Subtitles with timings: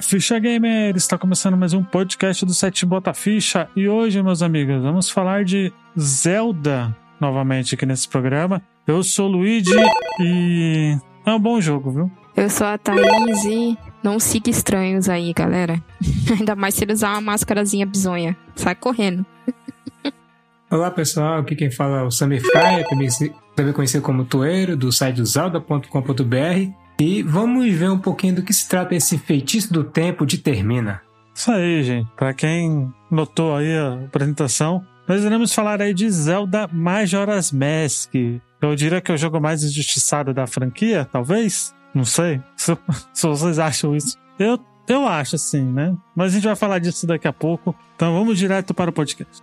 [0.00, 0.96] Bota Ficha Gamer!
[0.96, 5.44] Está começando mais um podcast do site Bota Ficha e hoje, meus amigos, vamos falar
[5.44, 8.62] de Zelda novamente aqui nesse programa.
[8.86, 9.76] Eu sou o Luigi
[10.18, 12.10] e é um bom jogo, viu?
[12.34, 15.82] Eu sou a Thaís e não siga estranhos aí, galera.
[16.32, 18.34] Ainda mais se ele usar uma máscarazinha bizonha.
[18.56, 19.26] Sai correndo.
[20.70, 23.08] Olá pessoal, aqui quem fala é o Samir Faia, também,
[23.54, 26.79] também conhecido como Toeiro, do site zelda.com.br.
[27.00, 31.00] E vamos ver um pouquinho do que se trata esse feitiço do tempo de Termina.
[31.34, 32.10] Isso aí, gente.
[32.14, 38.12] Para quem notou aí a apresentação, nós iremos falar aí de Zelda Majora's Mask.
[38.60, 41.74] Eu diria que é o jogo mais injustiçado da franquia, talvez.
[41.94, 42.76] Não sei se,
[43.14, 44.18] se vocês acham isso.
[44.38, 45.96] Eu, eu acho assim, né?
[46.14, 47.74] Mas a gente vai falar disso daqui a pouco.
[47.96, 49.42] Então vamos direto para o podcast.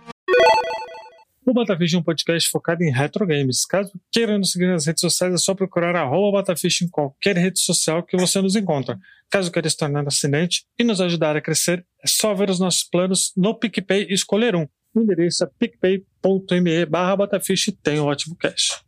[1.48, 3.64] O Batafish é um podcast focado em retro games.
[3.64, 7.58] Caso queira nos seguir nas redes sociais, é só procurar arroba Batafish em qualquer rede
[7.58, 8.98] social que você nos encontra.
[9.30, 12.84] Caso queira se tornar assinante e nos ajudar a crescer, é só ver os nossos
[12.84, 14.68] planos no PicPay e escolher um.
[14.94, 18.84] O endereço é picpay.me barra Batafish e tem um ótimo cash.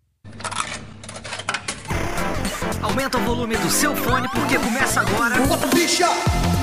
[2.83, 5.35] Aumenta o volume do seu fone porque começa agora.
[5.47, 6.60] Bataficha!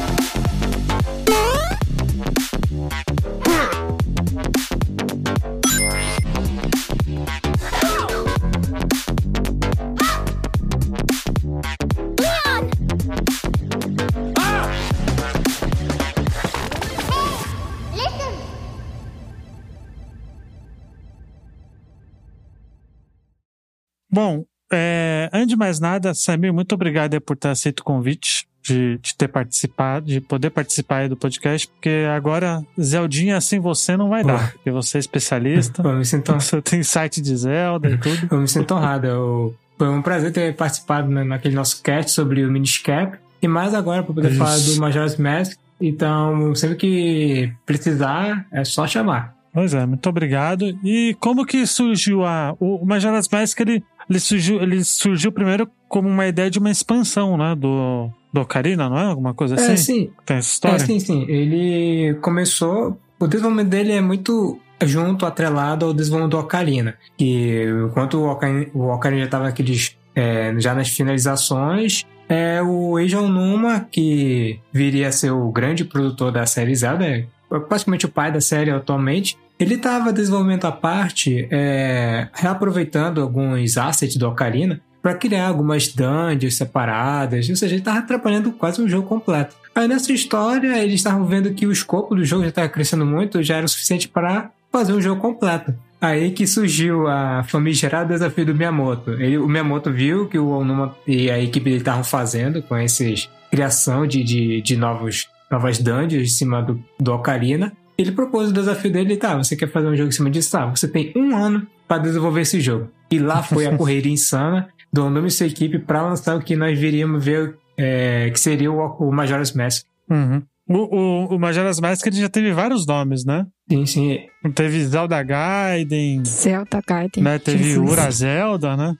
[24.11, 28.97] Bom, é, antes de mais nada, Samir, muito obrigado por ter aceito o convite, de,
[29.01, 34.23] de ter participado, de poder participar do podcast, porque agora Zeldinha sem você não vai
[34.25, 38.27] dar, porque você é especialista, Eu me sinto, você tem site de Zelda e tudo.
[38.29, 39.07] eu me sinto honrado.
[39.07, 43.15] Eu- foi um prazer ter participado na- naquele nosso cast sobre o Miniscap.
[43.41, 44.39] E mais agora para poder Isso.
[44.39, 45.55] falar do Majora's Mask.
[45.79, 49.35] Então, sempre que precisar, é só chamar.
[49.53, 50.65] Pois é, muito obrigado.
[50.83, 52.55] E como que surgiu a.
[52.59, 56.69] O, o Majora's Mask, ele, ele, surgiu, ele surgiu primeiro como uma ideia de uma
[56.71, 57.55] expansão, né?
[57.55, 59.03] Do, do Ocarina, não é?
[59.05, 59.73] Alguma coisa assim?
[59.73, 60.09] É, sim.
[60.25, 60.79] Tem essa É, história?
[60.79, 61.25] sim, sim.
[61.29, 62.99] Ele começou.
[63.19, 66.95] O desenvolvimento dele é muito junto, atrelado ao desenvolvimento do Ocarina.
[67.17, 69.97] Que enquanto o Ocarina, o Ocarina já estava naqueles.
[70.15, 76.31] é, já nas finalizações, é, o Eiji Onuma, que viria a ser o grande produtor
[76.31, 77.25] da série Zelda, é
[77.69, 84.15] praticamente o pai da série atualmente, ele estava desenvolvendo à parte, é, reaproveitando alguns assets
[84.15, 89.07] do Ocarina para criar algumas dungeons separadas, ou seja, ele estava trabalhando quase um jogo
[89.07, 89.55] completo.
[89.73, 93.41] Aí nessa história, eles estavam vendo que o escopo do jogo já estava crescendo muito,
[93.41, 95.73] já era o suficiente para fazer um jogo completo.
[95.99, 99.11] Aí que surgiu a famigerada desafio do Miyamoto.
[99.13, 103.29] Ele, o Miyamoto viu que o Onuma e a equipe dele estavam fazendo com esses
[103.49, 107.71] criação de, de, de novos, novas dungeons em cima do, do Ocarina.
[107.97, 110.51] Ele propôs o desafio dele e tá, você quer fazer um jogo em cima disso?
[110.51, 112.89] Tá, você tem um ano para desenvolver esse jogo.
[113.09, 116.55] E lá foi a correria insana do Onuma e sua equipe para lançar o que
[116.55, 119.85] nós viríamos ver é, que seria o, o Majora's Mask.
[120.09, 120.41] Uhum.
[120.69, 123.45] O, o, o Majora's Mask ele já teve vários nomes, né?
[123.69, 124.19] Sim, sim.
[124.53, 127.23] Teve Zelda Gaiden, Zelda Gaiden.
[127.23, 127.39] né?
[127.39, 127.91] Teve Jesus.
[127.91, 128.95] Ura Zelda, né?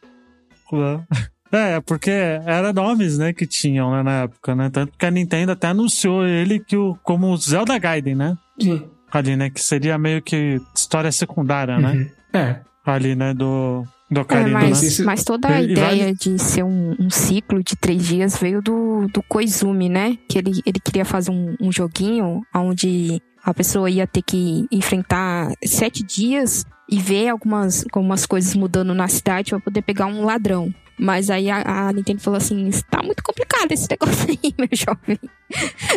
[1.52, 4.70] É, porque era nomes, né, que tinham né, na época, né?
[4.70, 8.38] Tanto que a Nintendo até anunciou ele que o, como Zelda Gaiden, né?
[8.60, 8.84] Sim.
[9.12, 9.50] Ali, né?
[9.50, 11.94] Que seria meio que história secundária, né?
[11.94, 12.40] Uhum.
[12.40, 13.34] É, Ali, né?
[13.34, 15.06] Do, do É, Ocarina, mas, né?
[15.06, 18.62] Mas toda a e ideia vale- de ser um, um ciclo de três dias veio
[18.62, 20.18] do, do Koizumi, né?
[20.30, 25.52] Que ele, ele queria fazer um, um joguinho onde a pessoa ia ter que enfrentar
[25.66, 30.74] sete dias e ver algumas, algumas coisas mudando na cidade para poder pegar um ladrão.
[31.00, 35.20] Mas aí a, a Nintendo falou assim: está muito complicado esse negócio aí, meu jovem.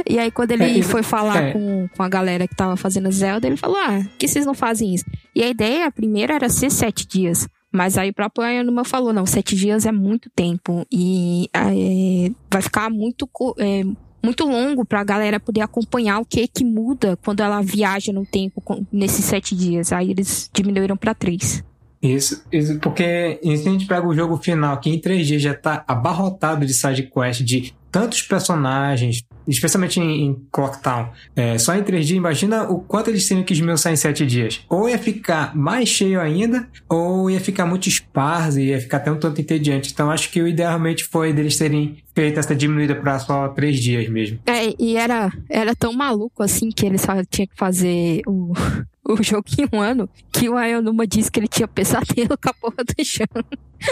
[0.08, 1.52] E aí, quando ele É, foi falar é.
[1.52, 4.54] com, com a galera que tava fazendo Zelda, ele falou: Ah, por que vocês não
[4.54, 5.04] fazem isso?
[5.34, 7.48] E a ideia, a primeira, era ser sete dias.
[7.72, 12.60] Mas aí o próprio Ayanuma falou, não, sete dias é muito tempo e é, vai
[12.62, 13.30] ficar muito,
[13.60, 13.84] é,
[14.20, 18.60] muito longo pra galera poder acompanhar o que que muda quando ela viaja no tempo
[18.92, 19.92] nesses sete dias.
[19.92, 21.62] Aí eles diminuíram pra três.
[22.02, 25.54] Isso, isso, porque se a gente pega o jogo final, que em três dias já
[25.54, 31.82] tá abarrotado de side quest, de tantos personagens, especialmente em, em Clocktown, é, só em
[31.82, 34.64] três dias, imagina o quanto eles teriam que esmiuçar em sete dias.
[34.68, 39.10] Ou ia ficar mais cheio ainda, ou ia ficar muito esparso e ia ficar até
[39.10, 39.92] um tanto entediante.
[39.92, 43.80] Então acho que o ideal realmente foi deles terem feito essa diminuída para só três
[43.80, 44.38] dias mesmo.
[44.46, 48.52] É, e era, era tão maluco assim que ele só tinha que fazer o,
[49.08, 52.54] o jogo em um ano que o Ayanuma disse que ele tinha pesadelo com a
[52.54, 53.26] porra do chão.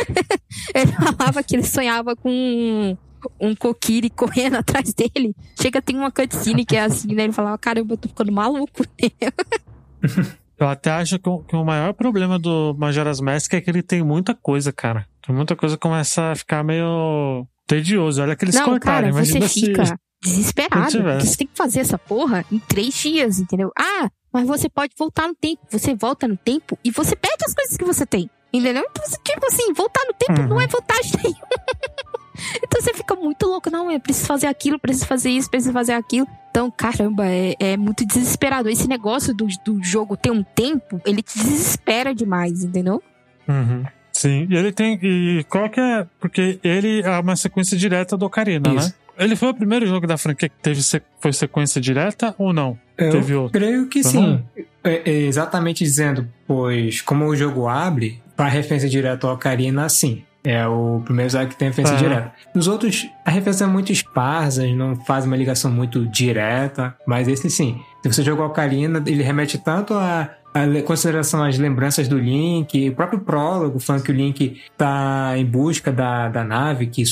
[0.74, 2.96] ele falava que ele sonhava com
[3.40, 5.34] um Kokiri correndo atrás dele.
[5.60, 7.24] Chega, tem uma cutscene que é assim, né?
[7.24, 8.84] Ele fala, caramba, eu tô ficando maluco.
[10.58, 13.80] Eu até acho que o, que o maior problema do Majora's Mask é que ele
[13.82, 15.06] tem muita coisa, cara.
[15.24, 18.20] Tem muita coisa que começa a ficar meio tedioso.
[18.20, 19.10] Olha que eles Não, cortaram.
[19.12, 19.66] cara, você se...
[19.66, 20.90] fica desesperado.
[20.90, 23.70] Porque você tem que fazer essa porra em três dias, entendeu?
[23.78, 25.60] Ah, mas você pode voltar no tempo.
[25.70, 28.28] Você volta no tempo e você perde as coisas que você tem.
[28.52, 28.82] Entendeu?
[28.90, 30.48] Então, tipo assim, voltar no tempo Uhum.
[30.48, 31.38] não é vantagem nenhuma.
[32.62, 33.70] então você fica muito louco.
[33.70, 36.26] Não, eu preciso fazer aquilo, preciso fazer isso, preciso fazer aquilo.
[36.50, 38.68] Então, caramba, é, é muito desesperado.
[38.68, 43.02] Esse negócio do, do jogo ter um tempo, ele te desespera demais, entendeu?
[43.46, 43.84] Uhum.
[44.12, 44.98] Sim, e ele tem.
[45.02, 46.06] E qual que é.
[46.18, 48.88] Porque ele é uma sequência direta do Ocarina, Isso.
[48.88, 48.94] né?
[49.18, 50.80] Ele foi o primeiro jogo da franquia que teve
[51.20, 52.78] foi sequência direta ou não?
[52.96, 53.60] Eu Teve outro.
[53.60, 54.42] creio que sim.
[54.84, 60.22] É, é exatamente dizendo, pois como o jogo abre, para referência direta ao Ocarina, sim.
[60.44, 62.02] É o primeiro jogo que tem referência Aham.
[62.02, 62.32] direta.
[62.54, 67.50] Nos outros, a referência é muito esparsa, não faz uma ligação muito direta, mas esse
[67.50, 67.80] sim.
[68.02, 72.94] Se você jogou Ocarina, ele remete tanto a, a consideração às lembranças do Link, o
[72.94, 77.02] próprio prólogo, falando que o Link tá em busca da, da nave que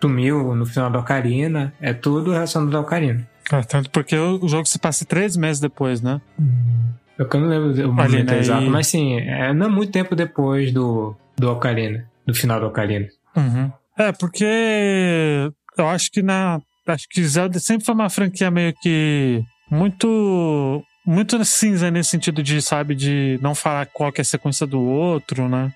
[0.00, 3.26] sumiu no final da Ocarina, é tudo relacionado ao Ocarina.
[3.50, 6.20] Ah, tanto porque o jogo se passa três meses depois, né?
[7.18, 10.72] Eu não lembro o momento Ali, né, exato, mas sim, é não muito tempo depois
[10.72, 13.06] do, do Ocarina, do final do Ocarina.
[13.36, 13.70] Uhum.
[13.98, 16.60] É, porque eu acho que na.
[16.86, 20.82] Acho que Zelda sempre foi uma franquia meio que muito.
[21.08, 24.80] Muito cinza nesse sentido de, sabe, de não falar qual que é a sequência do
[24.80, 25.72] outro, né?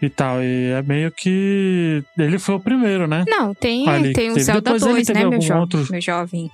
[0.00, 0.40] E tal.
[0.40, 2.02] E é meio que.
[2.16, 3.24] Ele foi o primeiro, né?
[3.26, 4.44] Não, tem, Ali, tem o teve.
[4.44, 6.48] Zelda Depois ele 2, teve né, meu jovem, outro- meu jovem.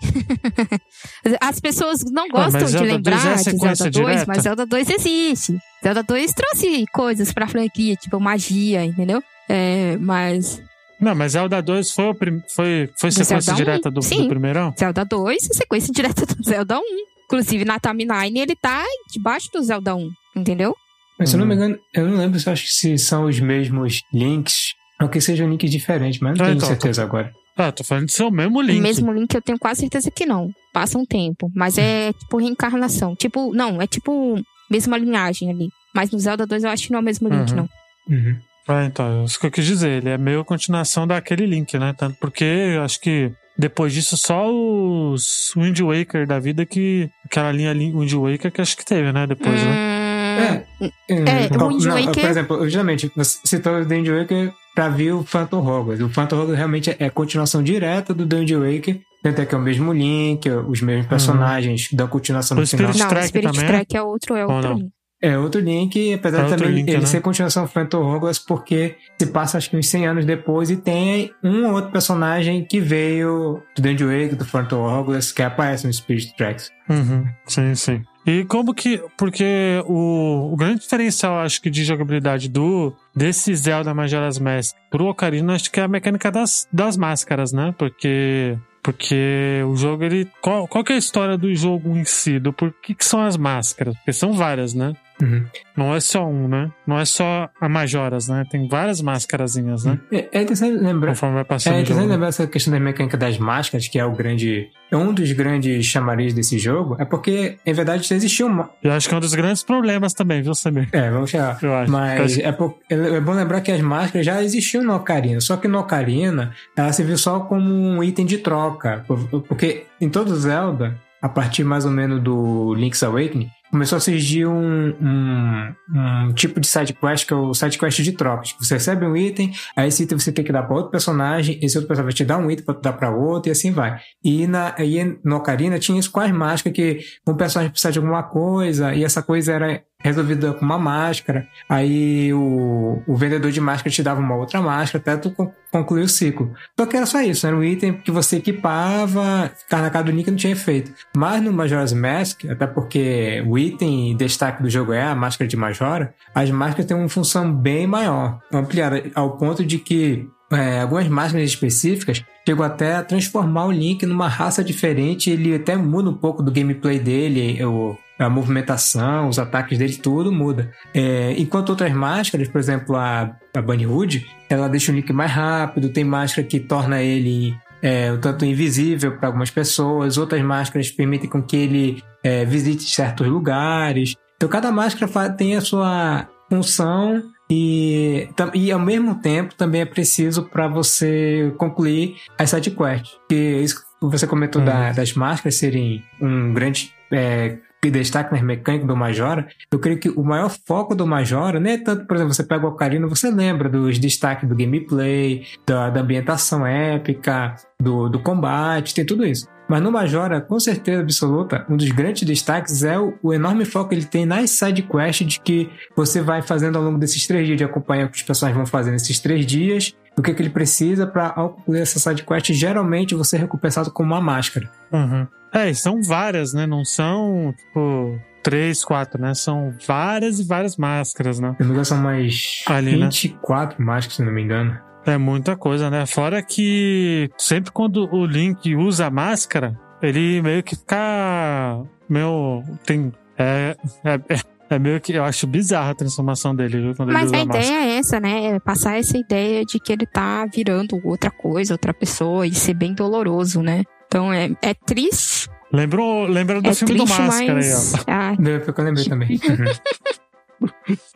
[1.41, 4.25] As pessoas não Ah, gostam mas de Zelda 2 lembrar é de Zelda 2, direta?
[4.27, 5.59] mas Zelda 2 existe.
[5.83, 9.23] Zelda 2 trouxe coisas pra franquia, tipo magia, entendeu?
[9.49, 10.63] É, mas
[11.01, 12.43] Não, mas Zelda 2 foi, prim...
[12.55, 14.23] foi, foi sequência um, direta do, sim.
[14.23, 14.75] do primeirão?
[14.79, 16.83] Zelda 2 é sequência direta do Zelda 1.
[17.25, 20.75] Inclusive, na timeline, ele tá debaixo do Zelda 1, entendeu?
[21.19, 21.57] Mas se eu não me Hum.
[21.57, 25.21] engano, eu não lembro se eu acho que se são os mesmos links, ou que
[25.21, 27.33] sejam links diferentes, mas não Ah, tenho então, certeza agora.
[27.57, 28.79] Ah, tô falando de ser o mesmo link.
[28.79, 30.51] O mesmo link eu tenho quase certeza que não.
[30.73, 31.51] Passa um tempo.
[31.55, 33.17] Mas é tipo reencarnação.
[33.17, 35.69] Tipo, não, é tipo mesma linhagem ali.
[35.95, 37.57] Mas no Zelda 2 eu acho que não é o mesmo link, Uhum.
[37.57, 37.69] não.
[38.17, 38.37] Uhum.
[38.71, 39.89] Ah, então, isso que eu quis dizer.
[40.03, 41.95] Ele é meio continuação daquele link, né?
[41.97, 47.09] Tanto porque eu acho que depois disso só os Wind Waker da vida que.
[47.25, 49.27] Aquela linha li- Wind Waker que acho que teve, né?
[49.27, 50.65] Depois, né?
[50.81, 54.09] Hum, É, Qual- o Wind não, Waker- Por exemplo, justamente, você citou o The Wind
[54.09, 56.05] Waker pra ver o Phantom Hogwarts.
[56.05, 59.59] O Phantom Hogwarts realmente é continuação direta do The Wind Waker, tanto é que é
[59.59, 62.93] o mesmo link, os mesmos personagens dão continuação O no final.
[62.93, 63.69] Spirit não, Track Spirit também é?
[63.69, 64.91] Track é outro, é Ou outro link.
[65.21, 67.07] É outro link, apesar É de também link, ele né?
[67.07, 70.77] ser continuação do Phantom Hogwarts, porque se passa acho que uns 100 anos depois e
[70.77, 75.89] tem um ou outro personagem que veio do Dungeon Wake, do Phantom Hogwarts, que aparece
[75.89, 76.71] no Spirit Tracks.
[76.89, 77.27] Uhum.
[77.47, 78.05] Sim, sim.
[78.29, 79.03] E como que.
[79.17, 85.07] Porque o, o grande diferencial, acho que, de jogabilidade do desse Zelda Majora's Mask pro
[85.07, 87.75] Ocarina, acho que é a mecânica das, das máscaras, né?
[87.79, 88.57] Porque.
[88.83, 90.31] Porque o jogo, ele.
[90.41, 92.39] Qual, qual é a história do jogo em si?
[92.39, 93.95] Do por que, que são as máscaras?
[93.97, 94.95] Porque são várias, né?
[95.21, 95.45] Uhum.
[95.77, 96.71] Não é só um, né?
[96.87, 98.45] Não é só a Majoras, né?
[98.51, 99.99] Tem várias máscarazinhas, né?
[100.13, 101.11] É, é interessante lembrar.
[101.11, 104.13] Conforme vai passando É interessante lembrar essa questão da mecânica das máscaras, que é o
[104.13, 104.69] grande.
[104.91, 108.71] É um dos grandes chamariz desse jogo, é porque, em verdade, existiu uma.
[108.83, 110.89] Eu acho que é um dos grandes problemas também, viu, Samir?
[110.93, 111.59] É, vamos chegar.
[111.63, 111.91] Eu acho.
[111.93, 115.57] Mas acho- é, por- é bom lembrar que as máscaras já existiam no Ocarina, só
[115.57, 119.05] que no Ocarina ela serviu só como um item de troca.
[119.07, 124.01] por- Porque em todo Zelda, a partir mais ou menos do Link's Awakening, começou a
[124.01, 128.55] surgir um, um, um tipo de side quest que é o side quest de trocas.
[128.61, 131.77] Você recebe um item, aí esse item você tem que dar para outro personagem, esse
[131.77, 134.01] outro personagem vai te dar um item para dar para outro e assim vai.
[134.25, 138.23] E na e no Ocarina tinha isso com as que um personagem precisava de alguma
[138.23, 141.47] coisa e essa coisa era resolvida com uma máscara.
[141.69, 146.03] Aí o, o vendedor de máscara te dava uma outra máscara até tu con- concluir
[146.03, 146.53] o ciclo.
[146.79, 150.13] Só que era só isso, era um item que você equipava, ficar na cara do
[150.13, 150.93] Link não tinha efeito.
[151.17, 155.49] Mas no Majora's Mask, até porque o item em destaque do jogo é a máscara
[155.49, 160.81] de Majora, as máscaras têm uma função bem maior, ampliada, ao ponto de que é,
[160.81, 166.09] algumas máscaras específicas chegam até a transformar o Link numa raça diferente, ele até muda
[166.09, 170.73] um pouco do gameplay dele, o, a movimentação, os ataques dele, tudo muda.
[170.95, 175.31] É, enquanto outras máscaras, por exemplo, a, a Bunny Hood, ela deixa o Link mais
[175.31, 180.91] rápido, tem máscara que torna ele é, um tanto invisível para algumas pessoas, outras máscaras
[180.91, 184.15] permitem com que ele é, visite certos lugares.
[184.37, 190.45] Então cada máscara tem a sua função E, e ao mesmo tempo também é preciso
[190.45, 193.19] para você concluir as sidequests.
[193.29, 198.87] Que isso que você comentou da, das máscaras serem um grande é, destaque nas mecânicas
[198.87, 202.35] do Majora, eu creio que o maior foco do Majora, nem é tanto, por exemplo,
[202.35, 208.09] você pega o Ocarina, você lembra dos destaques do gameplay, da, da ambientação épica, do,
[208.09, 209.47] do combate, tem tudo isso.
[209.69, 213.91] Mas no Majora, com certeza absoluta, um dos grandes destaques é o, o enorme foco
[213.91, 217.47] que ele tem nas side quests de que você vai fazendo ao longo desses três
[217.47, 220.43] dias, de acompanhar o que os personagens vão fazer nesses três dias, o que, que
[220.43, 224.71] ele precisa para ao concluir essa side quest, geralmente você é recompensado com uma máscara.
[224.91, 225.27] Uhum.
[225.53, 226.67] É, são várias, né?
[226.67, 229.35] Não são, tipo, três, quatro, né?
[229.35, 231.55] São várias e várias máscaras, né?
[231.59, 233.07] Se não são mais Ali, né?
[233.07, 234.79] 24 máscaras, se não me engano.
[235.09, 236.05] É muita coisa, né?
[236.07, 241.81] Fora que sempre quando o Link usa a máscara, ele meio que fica.
[242.09, 242.63] Meu.
[242.85, 243.13] Tem.
[243.37, 245.13] É, é, é- é meio que.
[245.15, 246.95] Eu acho bizarra a transformação dele, viu?
[246.95, 247.65] Quando Mas ele a usa a máscara.
[247.65, 248.45] ideia é essa, né?
[248.57, 252.75] É passar essa ideia de que ele tá virando outra coisa, outra pessoa e ser
[252.75, 253.85] bem doloroso, né?
[254.07, 257.95] Então é, é triste, Lembrou, lembra do é filme do triste, Máscara aí, mas.
[257.95, 257.99] ó.
[258.07, 259.41] Ah, Foi o que eu lembrei também.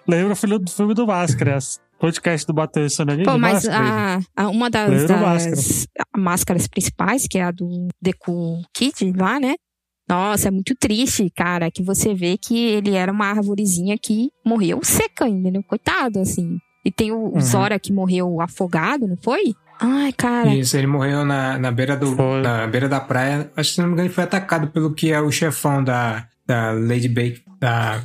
[0.06, 1.56] Lembra o filme do filme do Máscara.
[1.56, 3.22] esse Podcast do Bateu isso ali.
[3.22, 4.20] Pô, mas Máscara.
[4.36, 9.54] a, a- uma das, das máscaras principais, que é a do Deku Kid lá, né?
[10.08, 14.80] Nossa, é muito triste, cara, que você vê que ele era uma arvorezinha que morreu
[14.82, 15.60] seca ainda, né?
[15.66, 16.58] Coitado, assim.
[16.84, 17.40] E tem o, o Uhum.
[17.40, 19.54] Zora que morreu afogado, não foi?
[19.80, 20.52] Ai, cara.
[20.54, 22.42] Isso, ele morreu na, na beira do Foi.
[22.42, 23.50] na beira da praia.
[23.56, 26.26] Acho que se não me engano, ele foi atacado pelo que é o chefão da,
[26.46, 27.36] da Lady Bay.
[27.60, 28.02] Da,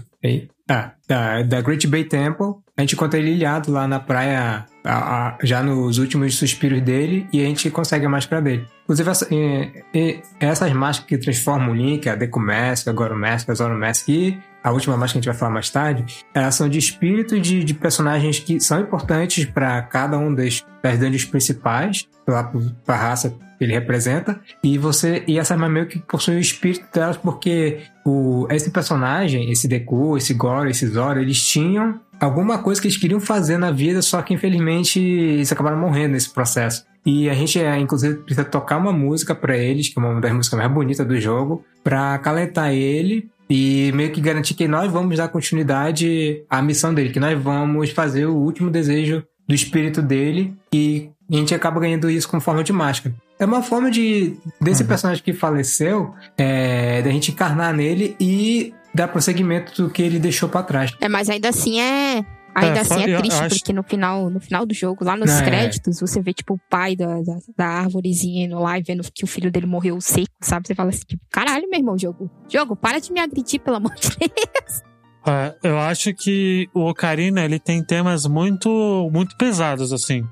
[1.08, 2.56] da, da Great Bay Temple.
[2.78, 7.28] A gente encontra ele ilhado lá na praia, a- a- já nos últimos suspiros dele,
[7.34, 8.68] e a gente consegue a máscara dele.
[8.84, 13.18] Inclusive, essa- e- e essas máscaras que transformam o Link, a Deku Mask, agora o
[13.18, 16.06] Mask, a Zoro Mask e a última máscara que a gente vai falar mais tarde,
[16.36, 21.00] elas são de espírito de, de personagens que são importantes para cada um das, das
[21.00, 22.44] dungeons principais, lá
[22.86, 26.40] para a raça que ele representa, e você e essa arma meio que possui o
[26.40, 32.58] espírito delas, porque o, esse personagem, esse Deku, esse Gore, esse Zoro, eles tinham alguma
[32.60, 36.86] coisa que eles queriam fazer na vida, só que infelizmente eles acabaram morrendo nesse processo.
[37.06, 40.34] E a gente, é, inclusive, precisa tocar uma música pra eles, que é uma das
[40.34, 45.16] músicas mais bonitas do jogo, pra acalentar ele e meio que garantir que nós vamos
[45.18, 50.54] dar continuidade à missão dele, que nós vamos fazer o último desejo do espírito dele
[50.74, 53.16] e a gente acaba ganhando isso com forma de máscara.
[53.40, 54.88] É uma forma de desse Uhum.
[54.90, 60.50] personagem que faleceu, é, da gente encarnar nele e dar prosseguimento do que ele deixou
[60.50, 60.92] pra trás.
[61.02, 62.26] É, mas ainda assim é.
[62.56, 65.30] Ainda É, assim é triste, acho- porque no final, no final do jogo, lá nos
[65.30, 65.44] É.
[65.46, 69.24] créditos, você vê, tipo, o pai da, da, da árvorezinha indo lá e vendo que
[69.24, 70.68] o filho dele morreu seco, sabe?
[70.68, 72.32] Você fala assim, tipo, caralho, meu irmão, jogo.
[72.50, 74.82] Jogo, para de me agredir, pelo amor de Deus.
[75.28, 80.24] É, eu acho que o Ocarina ele tem temas muito muito pesados assim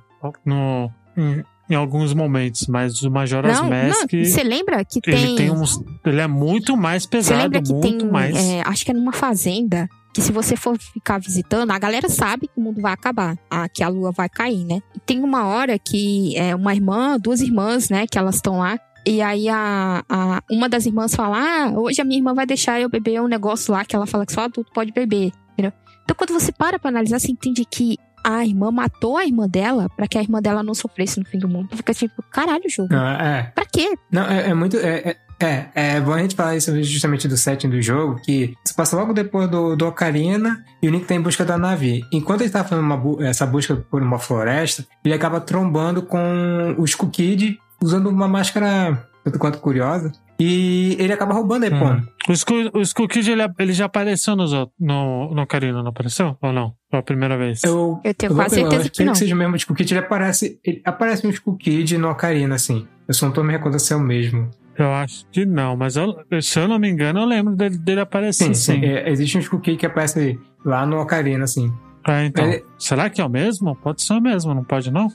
[0.46, 5.36] no em, em alguns momentos, mas o Majora's Não, Mask você lembra que ele tem.
[5.36, 8.12] tem uns ele é muito mais Você pesado, lembra que muito tem.
[8.12, 8.36] mais.
[8.36, 9.88] é, acho que é numa fazenda.
[10.14, 13.68] Que se você for ficar visitando, a galera sabe que o mundo vai acabar, a,
[13.68, 14.80] que a lua vai cair, né?
[14.96, 18.80] E tem uma hora que é uma irmã, duas irmãs, né, que elas estão lá.
[19.06, 22.80] E aí a, a- uma das irmãs fala: Ah, hoje a minha irmã vai deixar
[22.80, 25.32] eu beber um negócio lá que ela fala que só adulto pode beber.
[25.52, 25.74] Entendeu?
[26.06, 29.88] Então quando você para pra analisar, você entende que a irmã matou a irmã dela
[29.96, 31.70] pra que a irmã dela não sofresse no fim do mundo.
[31.78, 32.90] Fica tipo, caralho, jogo.
[32.92, 33.44] Ah, é.
[33.54, 33.96] Pra quê?
[34.12, 34.78] Não, é, é muito.
[34.78, 38.56] É, é, é, é bom a gente falar isso justamente do setting do jogo, que
[38.66, 42.04] se passa logo depois do, do Ocarina e o Link tá em busca da nave.
[42.12, 46.86] Enquanto ele tá fazendo uma essa busca por uma floresta, ele acaba trombando com o
[46.86, 50.12] Skull Kid usando uma máscara tanto quanto curiosa.
[50.40, 52.04] E ele acaba roubando a Epona.
[52.06, 52.08] Hum.
[52.30, 55.90] O Skull, o Skull Kid ele, ele já apareceu nos, outros- no, no Ocarina, não
[55.90, 56.36] apareceu?
[56.42, 56.74] Ou não?
[56.90, 57.64] Foi a primeira vez?
[57.64, 59.14] Eu, Eu tenho eu quase eu certeza que espero não.
[59.14, 59.94] que seja o mesmo Skull Kid.
[59.94, 62.86] Ele aparece, ele aparece um Skull Kid no Ocarina, assim.
[63.08, 64.50] Eu só não tô me recordando se é o mesmo.
[64.78, 68.02] Eu acho que não, mas eu, se eu não me engano, eu lembro dele, dele
[68.02, 68.74] aparecer Sim, sim.
[68.82, 68.86] sim.
[68.86, 71.72] É, existe um Skull Kid que aparece lá no Ocarina, assim.
[72.08, 72.46] É, então.
[72.46, 73.76] Ele- Será que é o mesmo?
[73.76, 75.08] Pode ser o mesmo, não pode não?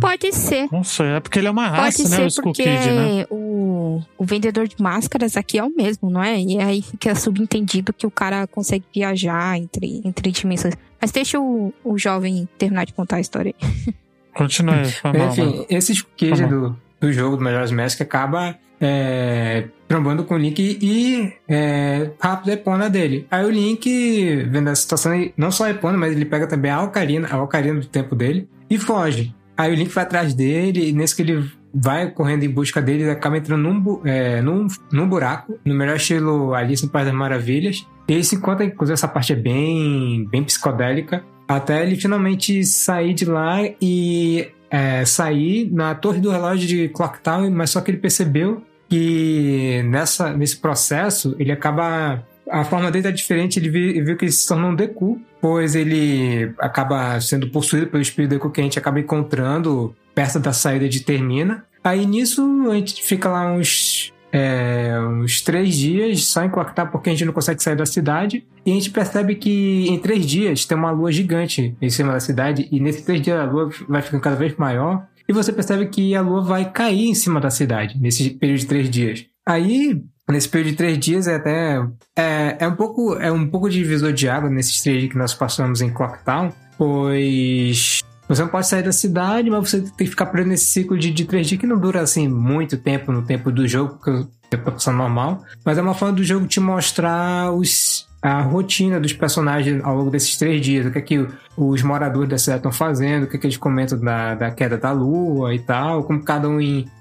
[0.00, 0.68] Pode ser.
[0.72, 2.16] Não sei, é porque ele é uma raça, Pode né?
[2.16, 3.26] ser o Skull porque Kid, né?
[3.30, 6.40] o, o vendedor de máscaras aqui é o mesmo, não é?
[6.40, 10.74] E aí fica subentendido que o cara consegue viajar entre, entre dimensões.
[11.00, 13.54] Mas deixa o, o jovem terminar de contar a história.
[13.62, 13.94] aí.
[14.34, 14.74] Continue,
[15.04, 15.66] mal, Enfim, mano.
[15.68, 20.78] esse Skull Kid do, do jogo do Majora's Mask acaba é, trombando com o Link
[20.82, 23.26] e é, rápido a Epona dele.
[23.30, 26.82] Aí o Link, vendo a situação, não só a Epona, mas ele pega também a
[26.82, 29.32] Ocarina, a Ocarina do tempo dele e foge.
[29.56, 33.04] Aí o Link vai atrás dele e nesse que ele vai correndo em busca dele,
[33.04, 37.14] ele acaba entrando num, é, num, num buraco, no melhor estilo Alice no País das
[37.14, 37.86] Maravilhas.
[38.08, 43.14] E ele se encontra, inclusive essa parte é bem, bem psicodélica, Até ele finalmente sair
[43.14, 47.90] de lá e é, sair na torre do relógio de Clock Tower, mas só que
[47.90, 48.62] ele percebeu
[48.92, 52.22] que nessa, nesse processo ele acaba.
[52.50, 56.52] A forma dele é diferente, ele viu, que ele se tornou um Deku, pois ele
[56.58, 61.00] acaba sendo possuído pelo espírito Deku que a gente acaba encontrando perto da saída de
[61.00, 61.64] Termina.
[61.82, 67.10] Aí nisso a gente fica lá uns é, uns três dias só em Clocktown porque
[67.10, 68.44] a gente não consegue sair da cidade.
[68.66, 72.20] E a gente percebe que em três dias tem uma lua gigante em cima da
[72.20, 72.68] cidade.
[72.70, 75.06] E nesses três dias a lua vai ficando cada vez maior.
[75.32, 78.66] E você percebe que a lua vai cair em cima da cidade nesse período de
[78.66, 79.24] três dias.
[79.48, 79.98] Aí,
[80.28, 81.82] nesse período de três dias, é até.
[82.14, 85.32] É, é, um, pouco, é um pouco divisor de água nesses três dias que nós
[85.32, 90.26] passamos em Clocktown, pois você não pode sair da cidade, mas você tem que ficar
[90.26, 93.50] preso nesse ciclo de, de três dias que não dura assim muito tempo no tempo
[93.50, 95.42] do jogo, porque tá passando normal.
[95.64, 100.10] Mas é uma forma do jogo te mostrar os, a rotina dos personagens ao longo
[100.10, 101.26] desses três dias, o que é que
[101.56, 104.78] os moradores da cidade estão fazendo, o que é que eles comentam da, da queda
[104.78, 106.58] da lua e tal, como cada um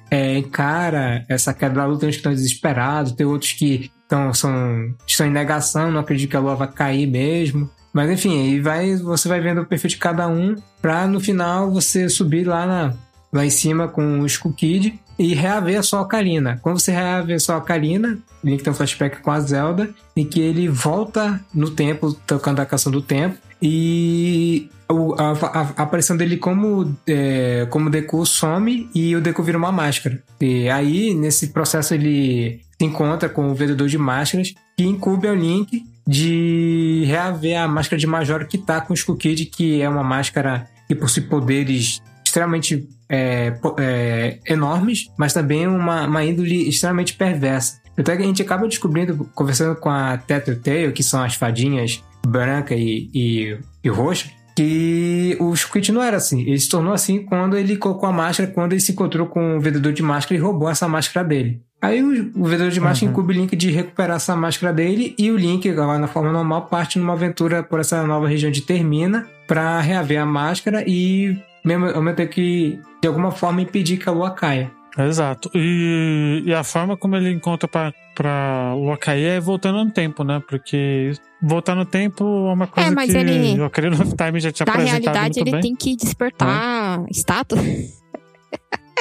[0.09, 4.33] é, encara essa queda da lua, tem uns que estão desesperados, tem outros que estão,
[4.33, 7.69] são, estão em negação, não acreditam que a lua vai cair mesmo.
[7.93, 11.69] Mas enfim, aí vai, você vai vendo o perfil de cada um pra no final
[11.69, 12.93] você subir lá, na,
[13.31, 16.59] lá em cima com o Skull Kid e reaver a sua Ocarina.
[16.63, 20.41] Quando você reaver a sua Ocarina, Link tem um flashback com a Zelda, em que
[20.41, 26.37] ele volta no tempo, tocando a canção do tempo, e a, a, a aparição dele
[26.37, 30.23] como, é, como Deku some e o Deku vira uma máscara.
[30.41, 35.35] E aí, nesse processo, ele se encontra com o vendedor de máscaras que incube o
[35.35, 39.87] Link de reaver a máscara de Majora que tá com o Skull Kid, que é
[39.87, 47.13] uma máscara que possui poderes extremamente é, é, enormes, mas também uma, uma índole extremamente
[47.13, 47.81] perversa.
[47.97, 52.73] Até que a gente acaba descobrindo, conversando com a Tail, que são as fadinhas branca
[52.73, 56.41] e, e, e roxa, que o Squid não era assim.
[56.41, 59.59] Ele se tornou assim quando ele colocou a máscara, quando ele se encontrou com o
[59.59, 61.61] vendedor de máscara e roubou essa máscara dele.
[61.81, 63.11] Aí o, o vendedor de máscara uhum.
[63.11, 66.67] incube o Link de recuperar essa máscara dele e o Link, lá na forma normal,
[66.67, 71.85] parte numa aventura por essa nova região de Termina para reaver a máscara e mesmo,
[71.87, 74.71] ao mesmo tempo que de alguma forma impedir que a lua caia.
[74.97, 75.49] Exato.
[75.55, 80.23] E, e a forma como ele encontra pra, pra lua cair é voltando no tempo,
[80.23, 80.41] né?
[80.47, 84.39] Porque voltar no tempo é uma coisa é, mas que ele, o Ocarina of Time
[84.39, 85.61] já tinha Na apresentado realidade, ele bem.
[85.61, 87.05] tem que despertar é.
[87.11, 87.57] estátua.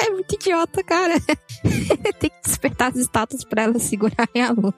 [0.03, 1.13] É muito idiota, cara.
[2.19, 4.73] Tem que despertar as estátuas pra ela segurarem a lua.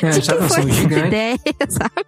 [0.00, 2.06] É, De quem foi essa ideia, sabe?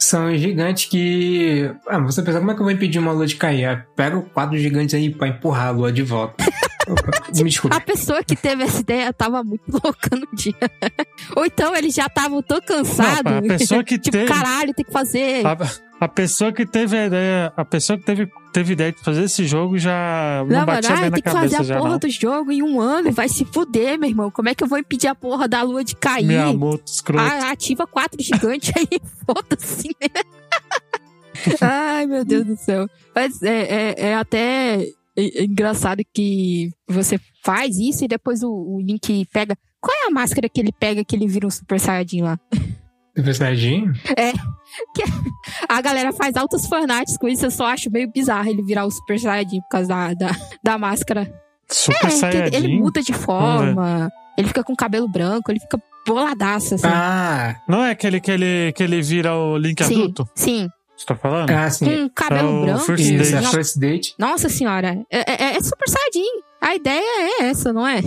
[0.00, 1.70] São gigantes que.
[1.86, 3.66] Ah, você pensa, como é que eu vou impedir uma lua de cair?
[3.66, 6.42] Ah, pega o quadro gigantes aí pra empurrar a lua de volta.
[7.36, 7.76] Me desculpe.
[7.76, 10.54] A pessoa que teve essa ideia tava muito louca no dia.
[11.36, 13.30] Ou então eles já estavam tão cansados.
[13.30, 14.26] Não, a pessoa que tipo, teve...
[14.26, 15.46] caralho, tem que fazer.
[15.46, 15.56] A,
[16.00, 19.44] a, pessoa que teve a ideia, a pessoa que teve, teve ideia de fazer esse
[19.46, 21.98] jogo já não, não batia mano, bem tem que fazer a porra não.
[21.98, 24.30] do jogo em um ano, vai se fuder, meu irmão.
[24.30, 26.26] Como é que eu vou impedir a porra da lua de cair?
[26.26, 27.22] Miyamoto, escroto.
[27.22, 30.08] Ah, ativa quatro gigantes aí, foda-se, né?
[31.60, 32.88] Ai, meu Deus do céu.
[33.14, 34.86] Mas é, é, é até
[35.16, 39.56] engraçado que você faz isso e depois o, o, Link pega.
[39.80, 42.38] Qual é a máscara que ele pega que ele vira um Super Saiyajin lá?
[43.16, 43.92] Super Saiyajin?
[44.16, 44.32] É.
[44.94, 45.02] Que
[45.68, 48.90] a galera faz altas fanarts com isso, eu só acho meio bizarro ele virar o
[48.90, 50.30] Super Saiyajin por causa da, da,
[50.62, 51.32] da máscara.
[51.68, 52.56] Super é, Saiyajin?
[52.56, 56.86] Ele, muda de forma, ele fica com cabelo branco, ele fica boladaço, assim.
[56.86, 57.56] Ah!
[57.68, 60.28] Não é aquele que ele, que ele vira o Link sim, adulto?
[60.34, 60.68] Sim.
[60.96, 61.50] Você tá falando?
[61.50, 62.08] Ah, sim.
[62.08, 62.84] Com cabelo É branco.
[62.84, 63.44] First Isso, Date.
[63.44, 64.14] é First Date.
[64.18, 66.42] Nossa senhora, é, é, é Super Saiyajin.
[66.60, 68.00] A ideia é essa, não é?